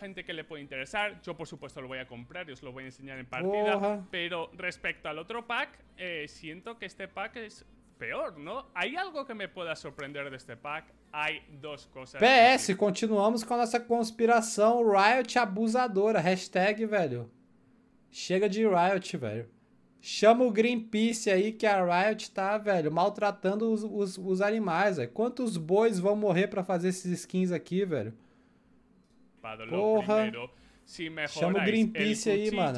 [0.00, 2.72] Gente que le puede interesar, yo por supuesto lo voy a comprar y os lo
[2.72, 4.04] voy a enseñar en partida, Porra.
[4.10, 7.64] pero respecto al otro pack, eh, siento que este pack es
[7.96, 8.66] peor, ¿no?
[8.74, 10.86] ¿Hay algo que me pueda sorprender de este pack?
[11.12, 12.20] Hay dos cosas.
[12.20, 16.20] PS, continuamos com a nossa conspiração Riot abusadora.
[16.20, 17.30] Hashtag, velho.
[18.10, 19.48] Chega de Riot, velho.
[20.06, 25.08] Chama o Greenpeace aí que a Riot tá, velho, maltratando os, os, os animais, velho.
[25.08, 28.12] Quantos bois vão morrer pra fazer esses skins aqui, velho?
[29.66, 30.30] Porra.
[30.84, 31.08] si
[31.40, 32.76] Chama o Greenpeace aí, mano.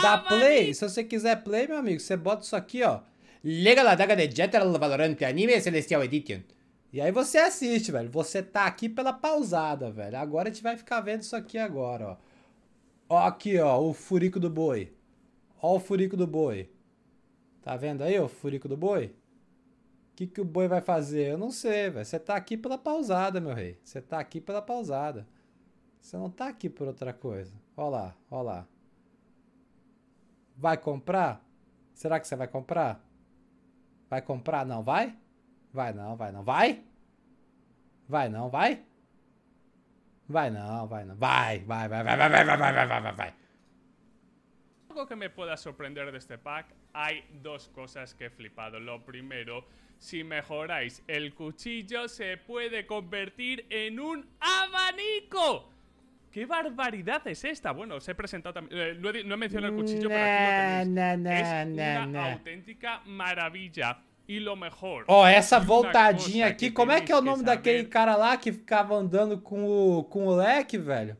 [0.00, 0.72] Dá play?
[0.72, 3.00] Se você quiser play, meu amigo, você bota isso aqui, ó.
[3.42, 6.42] Liga la daga de General Valorant Anime Celestial Edition.
[6.92, 8.08] E aí você assiste, velho.
[8.08, 10.16] Você tá aqui pela pausada, velho.
[10.16, 12.29] Agora a gente vai ficar vendo isso aqui agora, ó.
[13.10, 14.94] Ó aqui, ó, o furico do boi.
[15.60, 16.70] Ó o furico do boi.
[17.60, 19.06] Tá vendo aí, ó, o furico do boi?
[20.12, 21.32] O que, que o boi vai fazer?
[21.32, 22.04] Eu não sei, velho.
[22.04, 23.80] Você tá aqui pela pausada, meu rei.
[23.82, 25.26] Você tá aqui pela pausada.
[26.00, 27.52] Você não tá aqui por outra coisa.
[27.76, 28.64] Ó lá, ó lá.
[30.56, 31.44] Vai comprar?
[31.92, 33.04] Será que você vai comprar?
[34.08, 34.64] Vai comprar?
[34.64, 35.18] Não vai?
[35.72, 36.44] Vai não, vai não.
[36.44, 36.84] Vai?
[38.08, 38.84] Vai não, vai?
[40.30, 41.16] Vai não, vai não.
[41.16, 43.34] Vai, vai, vai, vai, vai, vai, vai, vai, vai, vai, vai,
[44.90, 48.78] algo que me pueda sorprender de este pack, hay dos cosas que he flipado.
[48.78, 49.66] Lo primero,
[49.98, 55.70] si mejoráis el cuchillo, se puede convertir en un abanico.
[56.30, 57.72] ¿Qué barbaridad es esta?
[57.72, 58.80] Bueno, os he presentado también.
[58.80, 60.88] eh, no, he, no he mencionado el cuchillo, pero aquí lo tenéis.
[60.88, 62.32] Nah, nah, es nah, una nah.
[62.32, 64.02] auténtica maravilla.
[65.08, 68.94] Ó, essa voltadinha aqui, como é que é o nome daquele cara lá que ficava
[68.94, 69.64] andando com
[69.98, 71.16] o, com o leque, velho?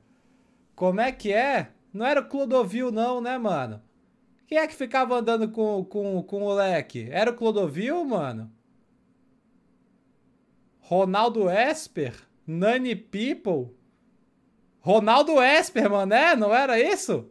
[0.77, 1.73] Como é que é?
[1.93, 3.83] Não era o Clodovil, não, né, mano?
[4.47, 7.09] Quem é que ficava andando com, com, com o leque?
[7.11, 8.51] Era o Clodovil, mano?
[10.79, 12.15] Ronaldo Esper?
[12.47, 13.75] Nani People?
[14.81, 16.35] Ronaldo Esper, mano, é?
[16.35, 17.29] Não era isso?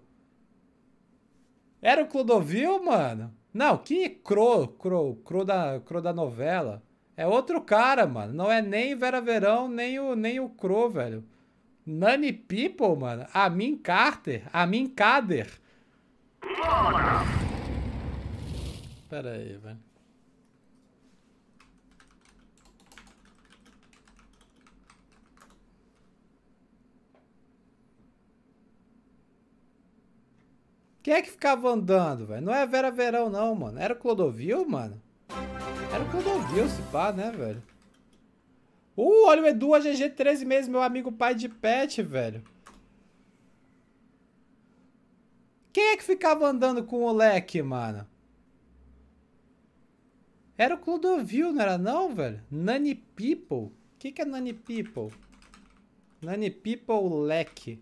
[1.81, 3.33] Era o Clodovil, mano?
[3.53, 6.83] Não, que Cro, Cro, Cro da, Cro da novela.
[7.17, 8.33] É outro cara, mano.
[8.33, 11.23] Não é nem Vera Verão, nem o, nem o Cro, velho.
[11.85, 13.25] Nani People, mano.
[13.33, 14.47] Amin Carter.
[14.53, 15.49] Amin Kader.
[19.09, 19.88] Pera aí, velho.
[31.09, 32.45] Quem é que ficava andando, velho?
[32.45, 33.79] Não é Vera Verão, não, mano.
[33.79, 35.01] Era o Clodovil, mano?
[35.91, 37.63] Era o Clodovil, se pá, né, velho?
[38.95, 42.43] Uh, olha o Edu AGG 13 meses, meu amigo pai de pet, velho.
[45.73, 48.05] Quem é que ficava andando com o leque, mano?
[50.55, 52.39] Era o Clodovil, não era não, velho?
[52.51, 53.57] Nani People?
[53.57, 55.11] O que, que é Nani People?
[56.21, 57.81] Nani People leque.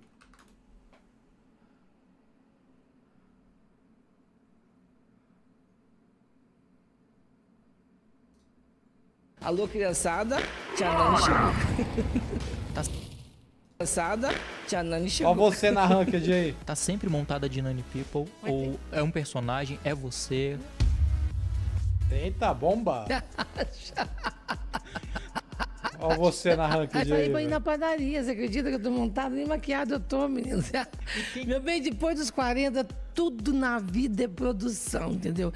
[9.41, 10.37] Alô, criançada,
[10.75, 11.53] Tia Nani chegou.
[12.73, 12.81] Tá,
[13.77, 14.29] Criançada,
[14.67, 15.35] Tia Nani Ó chegou.
[15.35, 16.53] você na ranked aí.
[16.65, 20.57] tá sempre montada de Nani People, ou é um personagem, é você.
[22.11, 23.05] Eita, bomba!
[25.99, 27.29] Olha você na Aí ranked falei aí.
[27.31, 27.49] pra ir velho.
[27.49, 29.33] na padaria, você acredita que eu tô montado?
[29.33, 30.63] Nem maquiado eu tô, menino.
[31.45, 32.83] Meu bem, depois dos 40,
[33.15, 35.51] tudo na vida é produção, entendeu?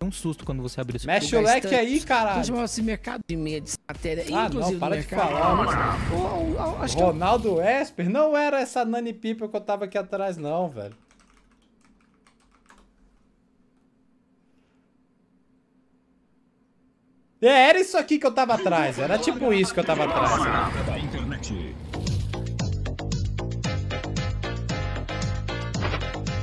[0.00, 2.64] É um susto quando você abre esse Mexe o leque aí, caralho.
[2.64, 5.54] Esse mercado de meia de matéria, Ah, inclusive não, para de falar,
[6.12, 9.84] ô, ô, acho que eu Ronaldo Esper não era essa Nani Pipa que eu tava
[9.84, 10.94] aqui atrás, não, velho.
[17.40, 18.98] É, era isso aqui que eu tava atrás.
[19.00, 20.32] Era tipo isso que eu tava atrás.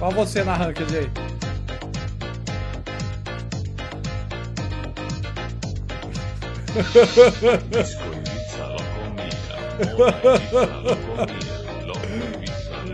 [0.01, 1.38] Olha você na ranked aí.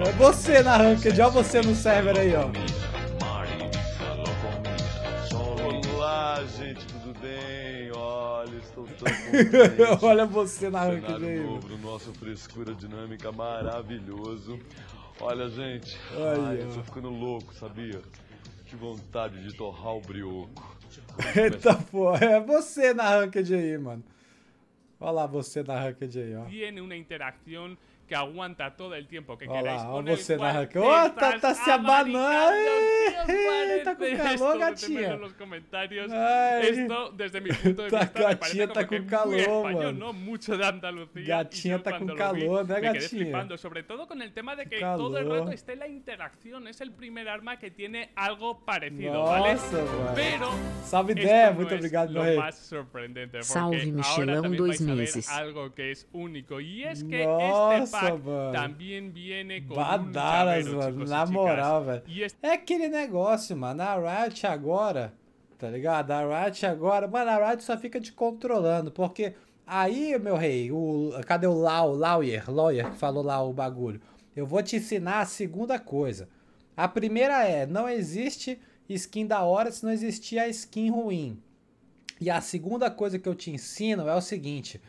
[0.06, 2.50] É você na ranked, olha você no server aí, ó.
[5.96, 7.92] Olá, gente, tudo bem?
[7.92, 10.00] Olha, estou tão contente.
[10.06, 11.40] olha você na ranked aí.
[11.40, 14.58] novo do nosso Frescura Dinâmica maravilhoso.
[15.20, 16.48] Olha, gente, Olha.
[16.48, 18.02] ai, eu tô ficando louco, sabia?
[18.68, 20.75] Que vontade de torrar o brioco.
[21.36, 24.04] Eita porra, é você na ranked aí, mano.
[25.00, 26.46] Olha lá você na ranked aí, ó.
[26.46, 27.78] tiene una interacción
[28.08, 29.82] que aguanta todo el tiempo que Olha queráis.
[29.82, 30.74] lá, con olha el você na cual ranked.
[30.74, 32.18] te Ó, tá, estás tá se abanando.
[32.20, 32.56] abanicando.
[33.26, 35.16] ¿Qué os Tá com parece calor, gatinha.
[35.16, 36.12] los comentarios.
[36.12, 36.68] Ai.
[36.70, 39.36] Esto, desde mi punto de vista, me parece gatinha como tá que com muy calor,
[39.40, 39.92] español, mano.
[39.94, 40.14] ¿no?
[40.14, 41.24] Mucho de Andalucía.
[41.38, 43.10] Gatinha tá com lo vi, calor, né, quedé gatinha?
[43.10, 44.98] flipando, sobre todo con el tema de que Calor.
[44.98, 46.68] todo el rato esté la interacción.
[46.68, 49.56] Es el primer arma que tiene algo parecido, Nossa, ¿vale?
[49.56, 50.12] mano.
[50.16, 50.50] Pero
[50.86, 52.38] Salve, Dé, no muito es obrigado, meu lo rei.
[52.38, 53.38] más sorprendente.
[53.40, 55.30] Porque Salve, ahora Michelão, también dois vais a ver meses.
[55.30, 56.60] algo que es único.
[56.60, 58.52] Y es que Nossa, este pack mano.
[58.52, 62.04] también viene con Badaras, llavero, mano, na moral, velho.
[62.08, 63.84] Y es É aquele negócio, mano.
[63.84, 65.14] A Riot agora,
[65.58, 66.12] tá ligado?
[66.12, 69.34] A Riot agora, mano, a Riot só fica te controlando, porque
[69.66, 74.02] aí, meu rei, o, cadê o Lau, Lawyer, Lawyer que falou lá o bagulho?
[74.36, 76.28] Eu vou te ensinar a segunda coisa.
[76.76, 81.42] A primeira é, não existe skin da hora se não existir a skin ruim.
[82.20, 84.82] E a segunda coisa que eu te ensino é o seguinte: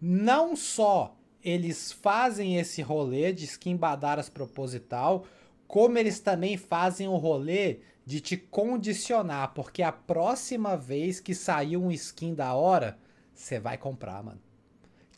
[0.00, 1.16] não só
[1.46, 5.24] eles fazem esse rolê de skin badaras proposital,
[5.68, 11.76] como eles também fazem o rolê de te condicionar, porque a próxima vez que sair
[11.76, 12.98] um skin da hora,
[13.32, 14.40] você vai comprar, mano.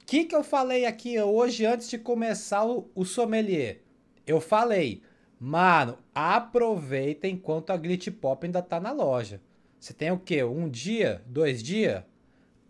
[0.03, 3.81] O que, que eu falei aqui hoje antes de começar o, o sommelier?
[4.27, 5.01] Eu falei,
[5.41, 9.41] mano, aproveita enquanto a Glitch Pop ainda tá na loja.
[9.81, 10.45] Você tem o quê?
[10.45, 11.23] Um dia?
[11.27, 12.03] Dois dias?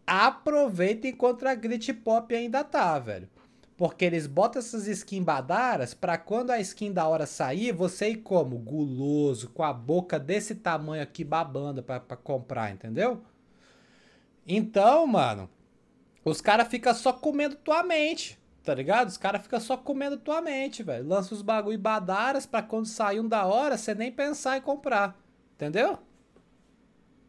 [0.06, 3.28] Aproveita enquanto a Glitch Pop ainda tá, velho.
[3.78, 8.16] Porque eles botam essas skins badaras pra quando a skin da hora sair, você ir
[8.16, 8.58] como?
[8.58, 13.22] Guloso, com a boca desse tamanho aqui babando pra, pra comprar, entendeu?
[14.44, 15.48] Então, mano,
[16.24, 19.06] os caras ficam só comendo tua mente, tá ligado?
[19.06, 21.06] Os caras ficam só comendo tua mente, velho.
[21.06, 25.16] Lança os bagulho badaras pra quando sair um da hora, você nem pensar em comprar,
[25.54, 26.00] entendeu?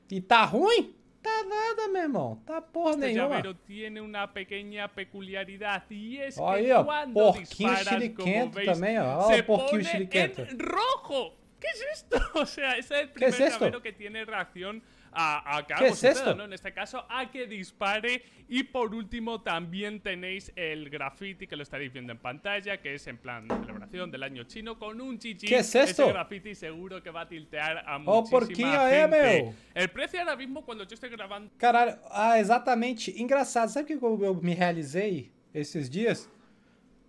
[0.10, 0.95] E tá ruim?
[1.22, 2.41] Tá nada, meu irmão.
[2.45, 3.28] Tá porra este nenhuma.
[3.36, 9.28] llavero tiene una pequeña peculiaridad y es que Aí, ó, porquinho chiliquento veis, também, ó.
[9.28, 10.41] Se o porquinho chiliquento.
[10.43, 11.36] en rojo.
[11.59, 12.17] ¿Qué es esto?
[12.36, 14.82] O sea, ese es el ¿Qué primer es que tiene reacción
[15.12, 16.36] a, a que ¿Qué algo es esto?
[16.36, 16.45] ¿no?
[16.45, 18.24] En este caso, a que dispare.
[18.51, 23.05] Y por último, también tenéis el graffiti que lo estaréis viendo en pantalla, que es
[23.05, 25.45] en plan celebración del año chino con un chichi.
[25.45, 26.03] ¿Qué es esto?
[26.03, 29.43] Ese graffiti seguro que va a tiltear a Ó, o muchísima porquinho aí, gente.
[29.43, 29.53] meu.
[29.76, 33.22] El precio ahora mismo, cuando yo estoy grabando Caralho, ah, exatamente.
[33.22, 36.28] Engraçado, sabe o que eu, eu me realizei esses dias?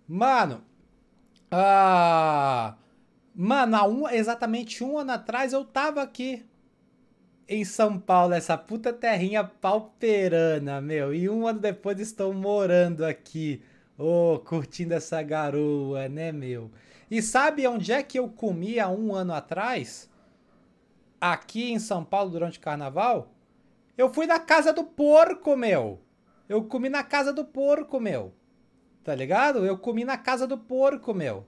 [0.07, 0.63] Mano,
[1.49, 2.75] ah,
[3.33, 6.45] mano, há um, exatamente um ano atrás eu tava aqui
[7.51, 11.13] em São Paulo, essa puta terrinha pauperana, meu.
[11.13, 13.61] E um ano depois estou morando aqui,
[13.97, 16.71] ô, curtindo essa garoa, né, meu?
[17.09, 20.09] E sabe onde é que eu comi há um ano atrás?
[21.19, 23.33] Aqui em São Paulo durante o carnaval?
[23.97, 25.99] Eu fui na casa do porco, meu.
[26.47, 28.33] Eu comi na casa do porco, meu.
[29.03, 29.65] Tá ligado?
[29.65, 31.45] Eu comi na casa do porco, meu.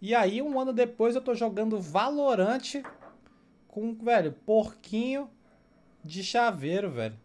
[0.00, 2.84] E aí, um ano depois, eu tô jogando Valorante
[3.74, 5.28] com, velho, porquinho
[6.04, 7.18] de chaveiro, velho.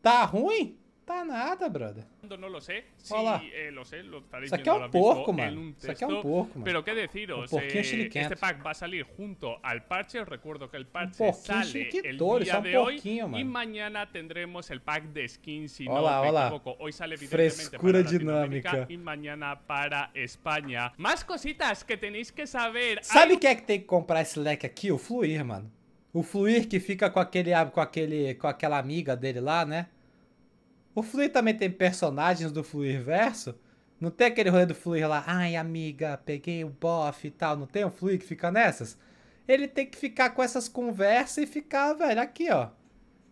[0.00, 0.78] Tá ruim?
[1.04, 2.04] Tá nada, brother.
[2.22, 2.84] no lo sé.
[2.96, 3.42] Sí, Hola.
[3.52, 5.74] eh, lo sé, lo estaréis Isso aqui é um porco, mano.
[5.76, 6.64] Isso aqui é um porco, mano.
[6.64, 7.80] Pero qué deciros, eh,
[8.14, 10.20] este pack va a salir junto al parche.
[10.20, 13.50] Os recuerdo que el parche sale el día é um de hoy porquinho, y mano.
[13.50, 15.72] mañana tendremos el pack de skins.
[15.72, 18.86] Si no me equivoco, hoy sale evidentemente Frescura para dinámica.
[18.88, 20.92] y mañana para España.
[20.96, 23.00] Más cositas que tenéis que saber.
[23.02, 24.92] Sabe Hay quem é que tem que comprar esse leque aqui?
[24.92, 25.79] O Fluir, mano.
[26.12, 29.86] O Fluir que fica com aquele, com aquele, com aquela amiga dele lá, né?
[30.94, 33.54] O Fluir também tem personagens do Fluir verso.
[34.00, 37.56] Não tem aquele rolê do Fluir lá, ai amiga, peguei o bofe e tal.
[37.56, 38.98] Não tem o Fluir que fica nessas?
[39.46, 42.70] Ele tem que ficar com essas conversas e ficar, velho, aqui, ó.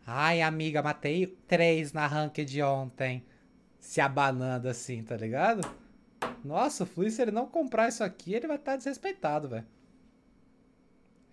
[0.07, 3.25] Ai, amiga, matei três na rank de ontem.
[3.81, 5.69] Se abanando assim, tá ligado?
[6.45, 9.67] Nossa, o Fluir, se ele não comprar isso aqui, ele vai estar tá desrespeitado, velho.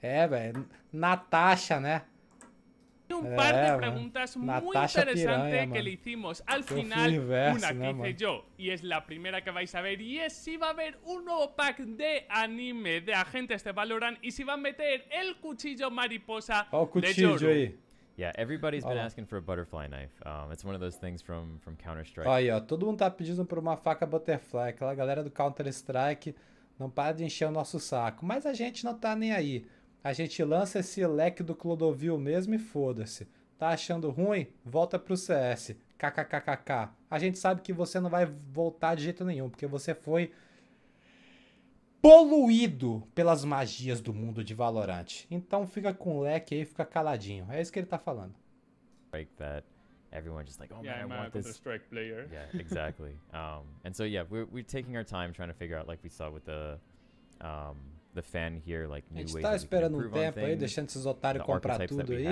[0.05, 0.65] É, velho.
[0.91, 2.03] Natasha, né?
[3.13, 8.45] un par de preguntas muy interesantes que le hicimos al final, una que hice yo,
[8.57, 11.25] y es la primera que vais a ver, y es si va a haber un
[11.25, 15.91] nuevo pack de anime de agentes de Valorant y si va a meter el cuchillo
[15.91, 17.79] mariposa oh, cuchillo de Aí.
[18.17, 20.13] Yeah, everybody's been asking for a butterfly knife.
[20.25, 22.25] Um, it's one of those things from, from Counter-Strike.
[22.29, 24.69] Aí, ó, todo mundo tá pedindo por uma faca butterfly.
[24.69, 26.33] Aquela galera do Counter-Strike
[26.79, 28.25] não para de encher o nosso saco.
[28.25, 29.65] Mas a gente não tá nem aí.
[30.05, 33.27] A gente lança esse leque do Clodovil mesmo e foda-se.
[33.57, 34.45] Tá achando ruim?
[34.63, 35.75] Volta pro CS.
[35.97, 36.91] KKKKK.
[37.09, 40.31] A gente sabe que você não vai voltar de jeito nenhum, porque você foi
[41.99, 45.25] poluído pelas magias do mundo de Valorant.
[45.31, 47.47] Então fica com o leque aí, fica caladinho.
[47.49, 48.35] É isso que ele tá falando.
[49.11, 49.65] Like that
[50.11, 51.55] everyone just like, oh yeah, man, I want this.
[51.55, 52.27] Strike player.
[52.31, 53.17] Yeah, exactly.
[53.33, 56.09] um, and so yeah, we're we're taking our time trying to figure out, like we
[56.09, 56.77] saw with the
[57.41, 61.45] um, the fan here, like, a gente tá esperando um tempo aí, deixando esses otários
[61.45, 62.25] comprar tudo aí.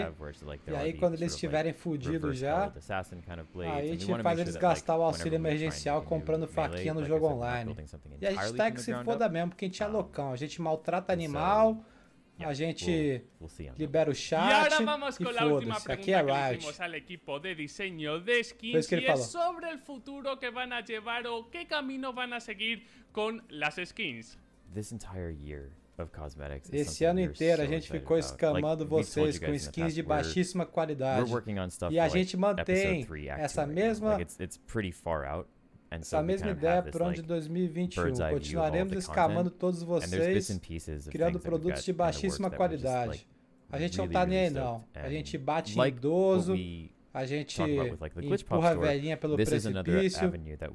[0.68, 4.98] e aí, quando eles estiverem fudidos já, kind of aí a gente faz eles gastar
[4.98, 7.76] o auxílio emergencial comprando faquinha no jogo online.
[8.20, 10.32] E a gente tá que se foda mesmo, porque a gente é loucão.
[10.32, 11.86] A gente maltrata animal.
[12.40, 13.24] A gente
[13.78, 17.54] libera o chat e agora vamos com a última pergunta que hicimos al equipo de
[17.54, 22.34] diseño de skins es sobre el futuro que van a llevar o qué camino van
[22.34, 24.38] a seguir con las skins.
[24.74, 29.93] This entire year of cosmetics Esse ano inteiro a gente ficou escamando vocês com skins
[29.93, 31.32] de baixíssima qualidade.
[31.91, 33.05] E a gente mantém
[33.38, 34.17] essa mesma
[35.91, 38.13] essa mesma ideia para o ano de 2021.
[38.32, 40.59] Continuaremos escamando todos vocês,
[41.09, 43.28] criando produtos de baixíssima qualidade.
[43.69, 44.84] A gente não tá nem aí não.
[44.93, 46.55] A gente bate em idoso,
[47.13, 50.32] a gente empurra a velhinha pelo precipício,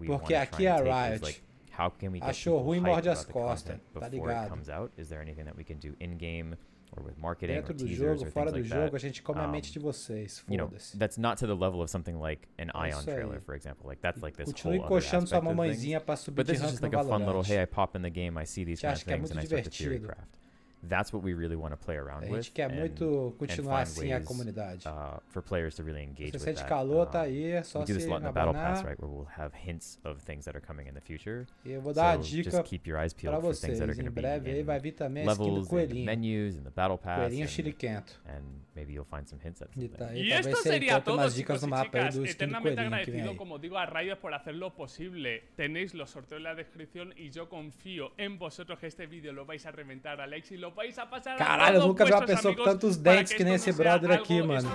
[0.07, 1.43] porque aqui é a Riot.
[1.79, 4.47] How can we ah, get Achou ruim morde as costas, tá ligado?
[4.47, 4.91] It comes out?
[4.99, 6.57] Is there anything that we can do in game
[6.97, 8.97] or with marketing Dentro or do teasers jogo, or fora things do like jogo, that?
[8.97, 10.43] a gente come a um, mente de vocês.
[10.49, 13.87] You know, that's not to the level of something like an Ion trailer, for example.
[13.87, 17.05] Like that's like this whole other sua mamãezinha subir But this is just like a
[17.05, 19.39] fun little, hey, I pop in the game, I see these kind of things, and
[19.39, 20.35] I start to theory craft.
[20.83, 22.33] That's what we really want to play around with.
[22.33, 24.87] A gente quer and, muito continuar assim a comunidade.
[24.87, 26.69] Uh, for players to really engage se with sente that.
[26.69, 28.83] calor, um, tá aí, é só we do this a lot in the battle pass,
[28.85, 31.47] right, where we'll have hints of things that are coming in the future.
[31.65, 33.91] E eu vou dar so a dica just keep your eyes peeled for things that
[33.91, 37.19] are going to be aí vai vir também levels, and menus, and the battle pass,
[37.19, 38.45] coelhinho and, and
[38.79, 39.89] maybe you'll find some hints at something.
[39.89, 42.17] Tá y esto sería todo, chicos y chicas.
[42.17, 45.49] Eternamente agradecido, como digo, a Riot por hacer lo posible.
[45.57, 49.45] Tenéis los sorteos en la descripción y yo confío en vosotros que este vídeo lo
[49.45, 52.55] vais a reventar, Alex, y lo vais a pasar Caralho, a nunca vi uma pessoa
[52.55, 54.69] com tantos dentes que nem esse brother aqui, mano.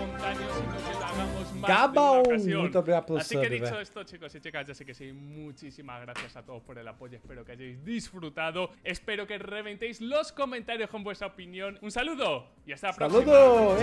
[1.66, 2.24] Gabão!
[2.24, 6.02] Muito obrigado pelo Así que dicho esto, chicos y chicas, ya sé que sí, muchísimas
[6.02, 7.18] gracias a todos por el apoyo.
[7.18, 8.72] Espero que hayáis disfrutado.
[8.84, 11.80] Espero que reventéis los comentarios con vuestra opinión.
[11.82, 13.24] Un saludo y hasta la próxima.
[13.24, 13.78] Saludo!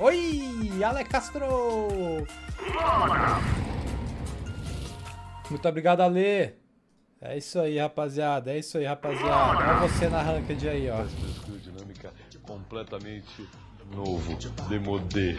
[0.00, 0.82] Oi!
[0.82, 2.26] Ale Castro!
[5.50, 6.54] Muito obrigado, Ale.
[7.20, 8.52] É isso aí, rapaziada.
[8.52, 9.58] É isso aí, rapaziada.
[9.58, 11.04] Olha você na ranked aí, ó.
[11.58, 12.12] dinâmica
[12.46, 13.46] completamente
[13.94, 14.36] novo,
[14.68, 15.36] demodé,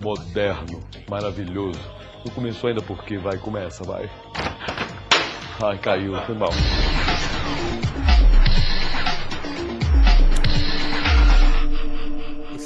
[0.00, 1.80] moderno, maravilhoso.
[2.24, 4.10] Não começou ainda porque vai, começa, vai.
[5.62, 6.50] Ai, caiu, foi mal.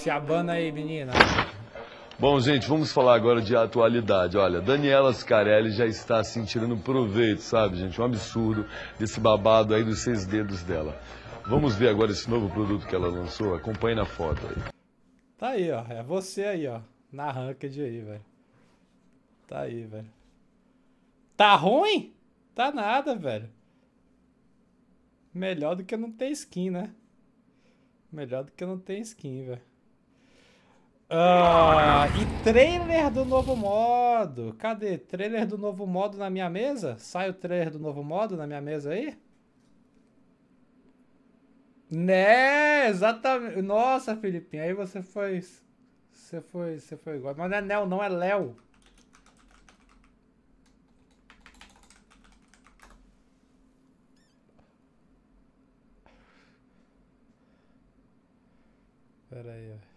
[0.04, 1.14] Se abana aí, menina.
[2.18, 4.36] Bom, gente, vamos falar agora de atualidade.
[4.36, 7.98] Olha, Daniela Scarelli já está assim tirando proveito, sabe, gente?
[7.98, 10.94] Um absurdo desse babado aí dos seis dedos dela.
[11.46, 13.54] Vamos ver agora esse novo produto que ela lançou?
[13.54, 14.62] Acompanhe na foto aí.
[15.38, 15.82] Tá aí, ó.
[15.88, 16.82] É você aí, ó.
[17.10, 18.24] Na ranked aí, velho.
[19.48, 20.10] Tá aí, velho.
[21.34, 22.12] Tá ruim?
[22.54, 23.48] Tá nada, velho.
[25.32, 26.90] Melhor do que não ter skin, né?
[28.12, 29.73] Melhor do que não ter skin, velho.
[31.16, 34.52] Ah, e trailer do novo modo.
[34.58, 34.98] Cadê?
[34.98, 36.96] Trailer do novo modo na minha mesa?
[36.98, 39.16] Sai o trailer do novo modo na minha mesa aí?
[41.90, 43.62] Né, exatamente.
[43.62, 45.42] Nossa, Filipinho, aí você foi.
[46.12, 46.78] Você foi.
[46.80, 47.34] Você foi igual.
[47.36, 48.56] Mas não é Nel, não é Léo.
[59.28, 59.93] Pera aí, ó.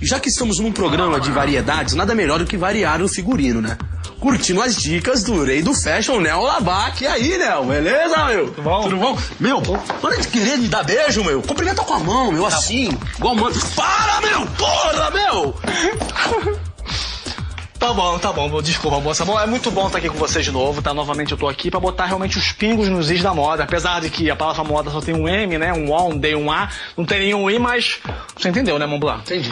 [0.00, 3.76] Já que estamos num programa de variedades, nada melhor do que variar o figurino, né?
[4.18, 7.02] Curtindo as dicas do rei do fashion, Nel Lavac.
[7.02, 8.46] E aí, Nel, beleza, meu?
[8.48, 8.82] Tudo bom?
[8.82, 9.18] Tudo bom?
[9.38, 9.62] Meu,
[10.00, 11.40] para de querer me dar beijo, meu.
[11.42, 12.90] Cumprimenta com a mão, meu, assim.
[13.18, 13.56] Igual mano.
[13.74, 14.46] Para, meu!
[14.46, 16.60] Porra, meu!
[17.80, 18.60] Tá bom, tá bom.
[18.60, 19.24] Desculpa, moça.
[19.24, 20.92] Bom, é muito bom estar aqui com você de novo, tá?
[20.92, 23.64] Novamente eu tô aqui pra botar realmente os pingos nos is da moda.
[23.64, 25.72] Apesar de que a palavra moda só tem um M, né?
[25.72, 26.68] Um O, um D, um A.
[26.94, 27.98] Não tem nenhum I, mas...
[28.36, 29.22] Você entendeu, né, Mont Blanc?
[29.22, 29.50] Entendi.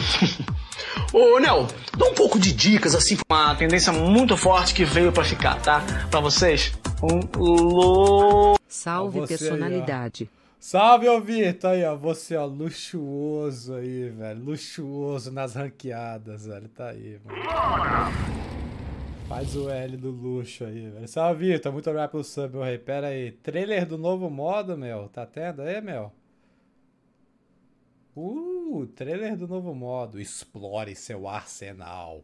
[1.11, 1.67] Ô, Nel,
[1.97, 5.81] dá um pouco de dicas, assim, Uma tendência muito forte que veio pra ficar, tá?
[6.11, 6.71] Pra vocês,
[7.01, 8.57] um lo...
[8.67, 10.29] Salve personalidade.
[10.59, 11.71] Salve, ô Vitor!
[11.71, 11.95] Aí, ó.
[11.95, 14.43] Você, ó, luxuoso aí, velho.
[14.43, 16.67] Luxuoso nas ranqueadas, velho.
[16.67, 17.39] Tá aí, mano.
[19.29, 21.07] Faz o L do luxo aí, velho.
[21.07, 21.71] Salve, Vitor.
[21.71, 22.77] Muito obrigado pelo sub, meu rei.
[22.77, 23.31] Pera aí.
[23.31, 25.07] Trailer do novo modo, meu.
[25.07, 26.11] Tá tendo aí, meu?
[28.13, 30.19] Uh, trailer do novo modo.
[30.19, 32.21] Explore seu arsenal.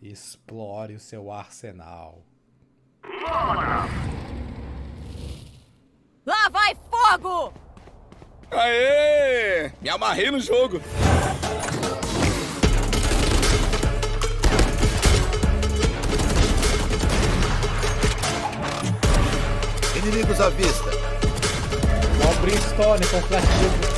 [0.00, 2.24] Explore o seu arsenal.
[3.02, 3.86] Lá
[7.18, 7.52] fogo!
[8.50, 9.70] Aê!
[9.80, 10.80] Me amarrei no jogo.
[19.96, 20.90] Inimigos à vista.
[22.24, 23.93] Ó o Brimstone com flash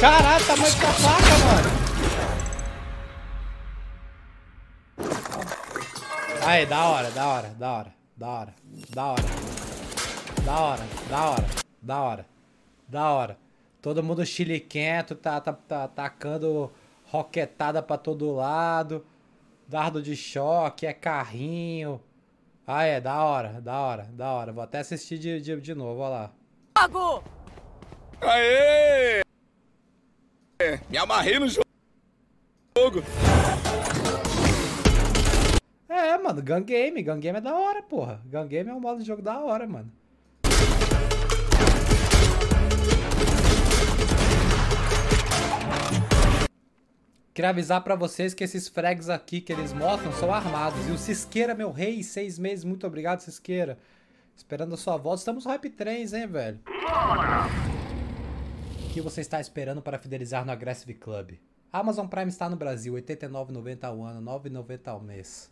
[0.00, 1.70] Caralho, tamanho da faca, mano.
[6.42, 8.54] Aí, da hora, da hora, da hora, da hora,
[8.88, 9.22] da hora.
[10.42, 11.46] Da hora, da hora,
[11.82, 12.26] da hora,
[12.88, 13.38] da hora.
[13.82, 16.72] Todo mundo chiliquento, tá, tá, tá atacando
[17.04, 19.04] roquetada pra todo lado.
[19.68, 22.00] Dardo de choque, é carrinho.
[22.66, 24.50] Ah, é, da hora, da hora, da hora.
[24.50, 26.30] Vou até assistir de, de, de novo, olha lá.
[26.78, 27.22] Fogo!
[30.90, 31.64] Me amarrei no jogo.
[35.88, 37.02] É, mano, Gun Game.
[37.02, 38.20] Gun Game é da hora, porra.
[38.26, 39.90] Gun Game é um modo de jogo da hora, mano.
[47.32, 50.86] Queria avisar pra vocês que esses frags aqui que eles mostram são armados.
[50.86, 52.66] E o Cisqueira, meu rei, seis meses.
[52.66, 53.78] Muito obrigado, Cisqueira.
[54.36, 55.20] Esperando a sua volta.
[55.20, 56.60] Estamos no Hype 3, hein, velho?
[59.00, 61.38] Que você está esperando para fidelizar no Aggressive Club?
[61.72, 65.50] A Amazon Prime está no Brasil, R$ 89,90 ao ano, R$ 9,90 ao mês.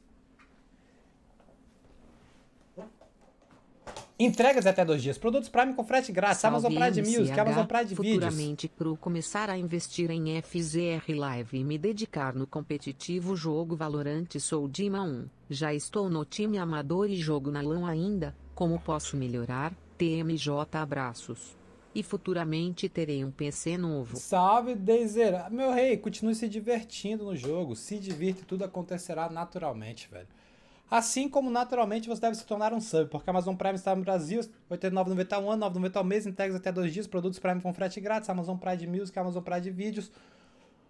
[4.19, 5.17] Entregas até dois dias.
[5.17, 6.45] Produtos Prime com frete grátis.
[6.45, 8.15] Amazon Prime de Music, Amazon Prime de Vídeos.
[8.17, 14.39] futuramente pro começar a investir em FZR Live e me dedicar no competitivo jogo Valorant
[14.39, 15.27] sou Dima 1.
[15.49, 18.37] Já estou no time amador e jogo na LAN ainda.
[18.55, 19.73] Como posso melhorar?
[19.97, 21.58] TMJ abraços.
[21.99, 24.17] E futuramente terei um PC novo.
[24.17, 25.51] Salve, Deizera.
[25.51, 27.75] Meu rei, continue se divertindo no jogo.
[27.75, 30.29] Se divirta e tudo acontecerá naturalmente, velho.
[30.89, 34.03] Assim como naturalmente você deve se tornar um sub, porque a Amazon Prime está no
[34.03, 37.61] Brasil, R$ 89,90 ao ano, R$ 9,90 ao mês, entregas até dois dias, produtos Prime
[37.61, 40.13] com frete grátis, Amazon Prime de Music, Amazon Prime de Vídeos,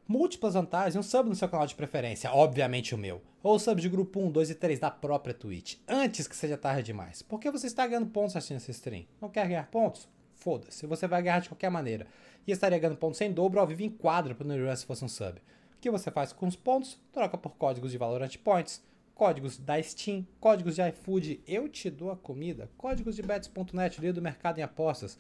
[0.06, 3.88] múltiplas vantagens, um sub no seu canal de preferência, obviamente o meu, ou sub de
[3.88, 7.22] grupo 1, 2 e 3 da própria Twitch, antes que seja tarde demais.
[7.22, 9.06] Porque você está ganhando pontos assistindo esse stream.
[9.22, 10.06] Não quer ganhar pontos?
[10.39, 12.07] Foda-se, você vai ganhar de qualquer maneira.
[12.47, 15.09] E estaria ganhando pontos sem dobro ao vivo em quadro para o se fosse um
[15.09, 15.39] sub.
[15.39, 16.99] O que você faz com os pontos?
[17.12, 18.82] Troca por códigos de Valorant Points,
[19.14, 24.12] códigos da Steam, códigos de iFood, eu te dou a comida, códigos de bets.net, líder
[24.12, 25.18] do mercado em apostas,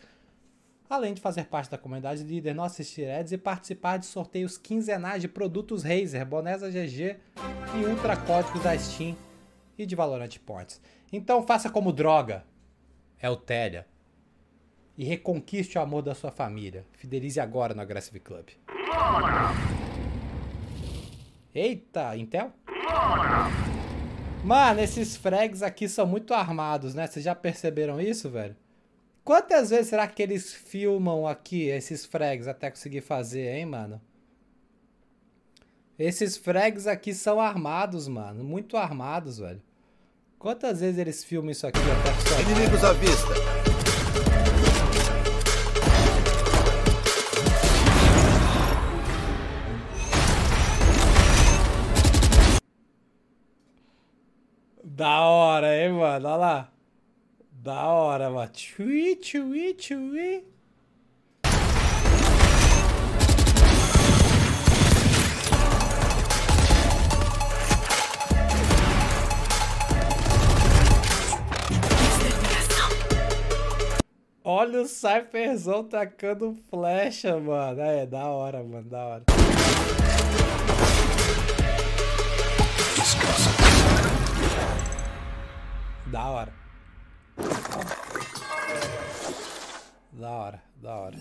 [0.88, 5.20] além de fazer parte da comunidade líder, não assistir ads e participar de sorteios quinzenais
[5.20, 7.18] de produtos Razer, bonés GG
[7.76, 9.16] e ultra códigos da Steam
[9.76, 10.80] e de Valorant Points.
[11.12, 12.44] Então faça como droga,
[13.20, 13.86] é o Télia,
[14.98, 16.84] e reconquiste o amor da sua família.
[16.94, 18.48] Fidelize agora no Aggressive Club.
[21.54, 22.52] Eita, Intel?
[24.42, 27.06] Mano, esses frags aqui são muito armados, né?
[27.06, 28.56] Vocês já perceberam isso, velho?
[29.22, 34.00] Quantas vezes será que eles filmam aqui, esses frags, até conseguir fazer, hein, mano?
[35.96, 38.42] Esses frags aqui são armados, mano.
[38.42, 39.62] Muito armados, velho.
[40.38, 42.50] Quantas vezes eles filmam isso aqui até conseguir?
[42.50, 43.67] Inimigos à vista.
[54.98, 56.28] Da hora, hein, mano?
[56.28, 56.72] Olha lá.
[57.52, 58.50] Da hora, mano.
[58.50, 60.44] Tchui, tchui, tchui.
[74.42, 77.80] Olha o Cypherzão tacando flecha, mano.
[77.80, 79.37] É, da hora, mano, da hora.
[86.10, 86.54] Da hora.
[90.12, 91.16] Da hora, da hora.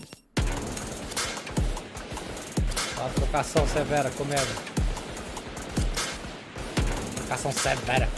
[2.98, 4.54] Ó, trocação severa, comédia.
[7.16, 8.08] Trocação severa.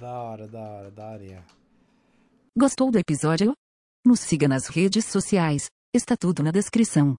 [0.00, 1.44] Da hora, da hora, da hora.
[2.58, 3.52] Gostou do episódio?
[4.04, 7.14] Nos siga nas redes sociais, está tudo na descrição.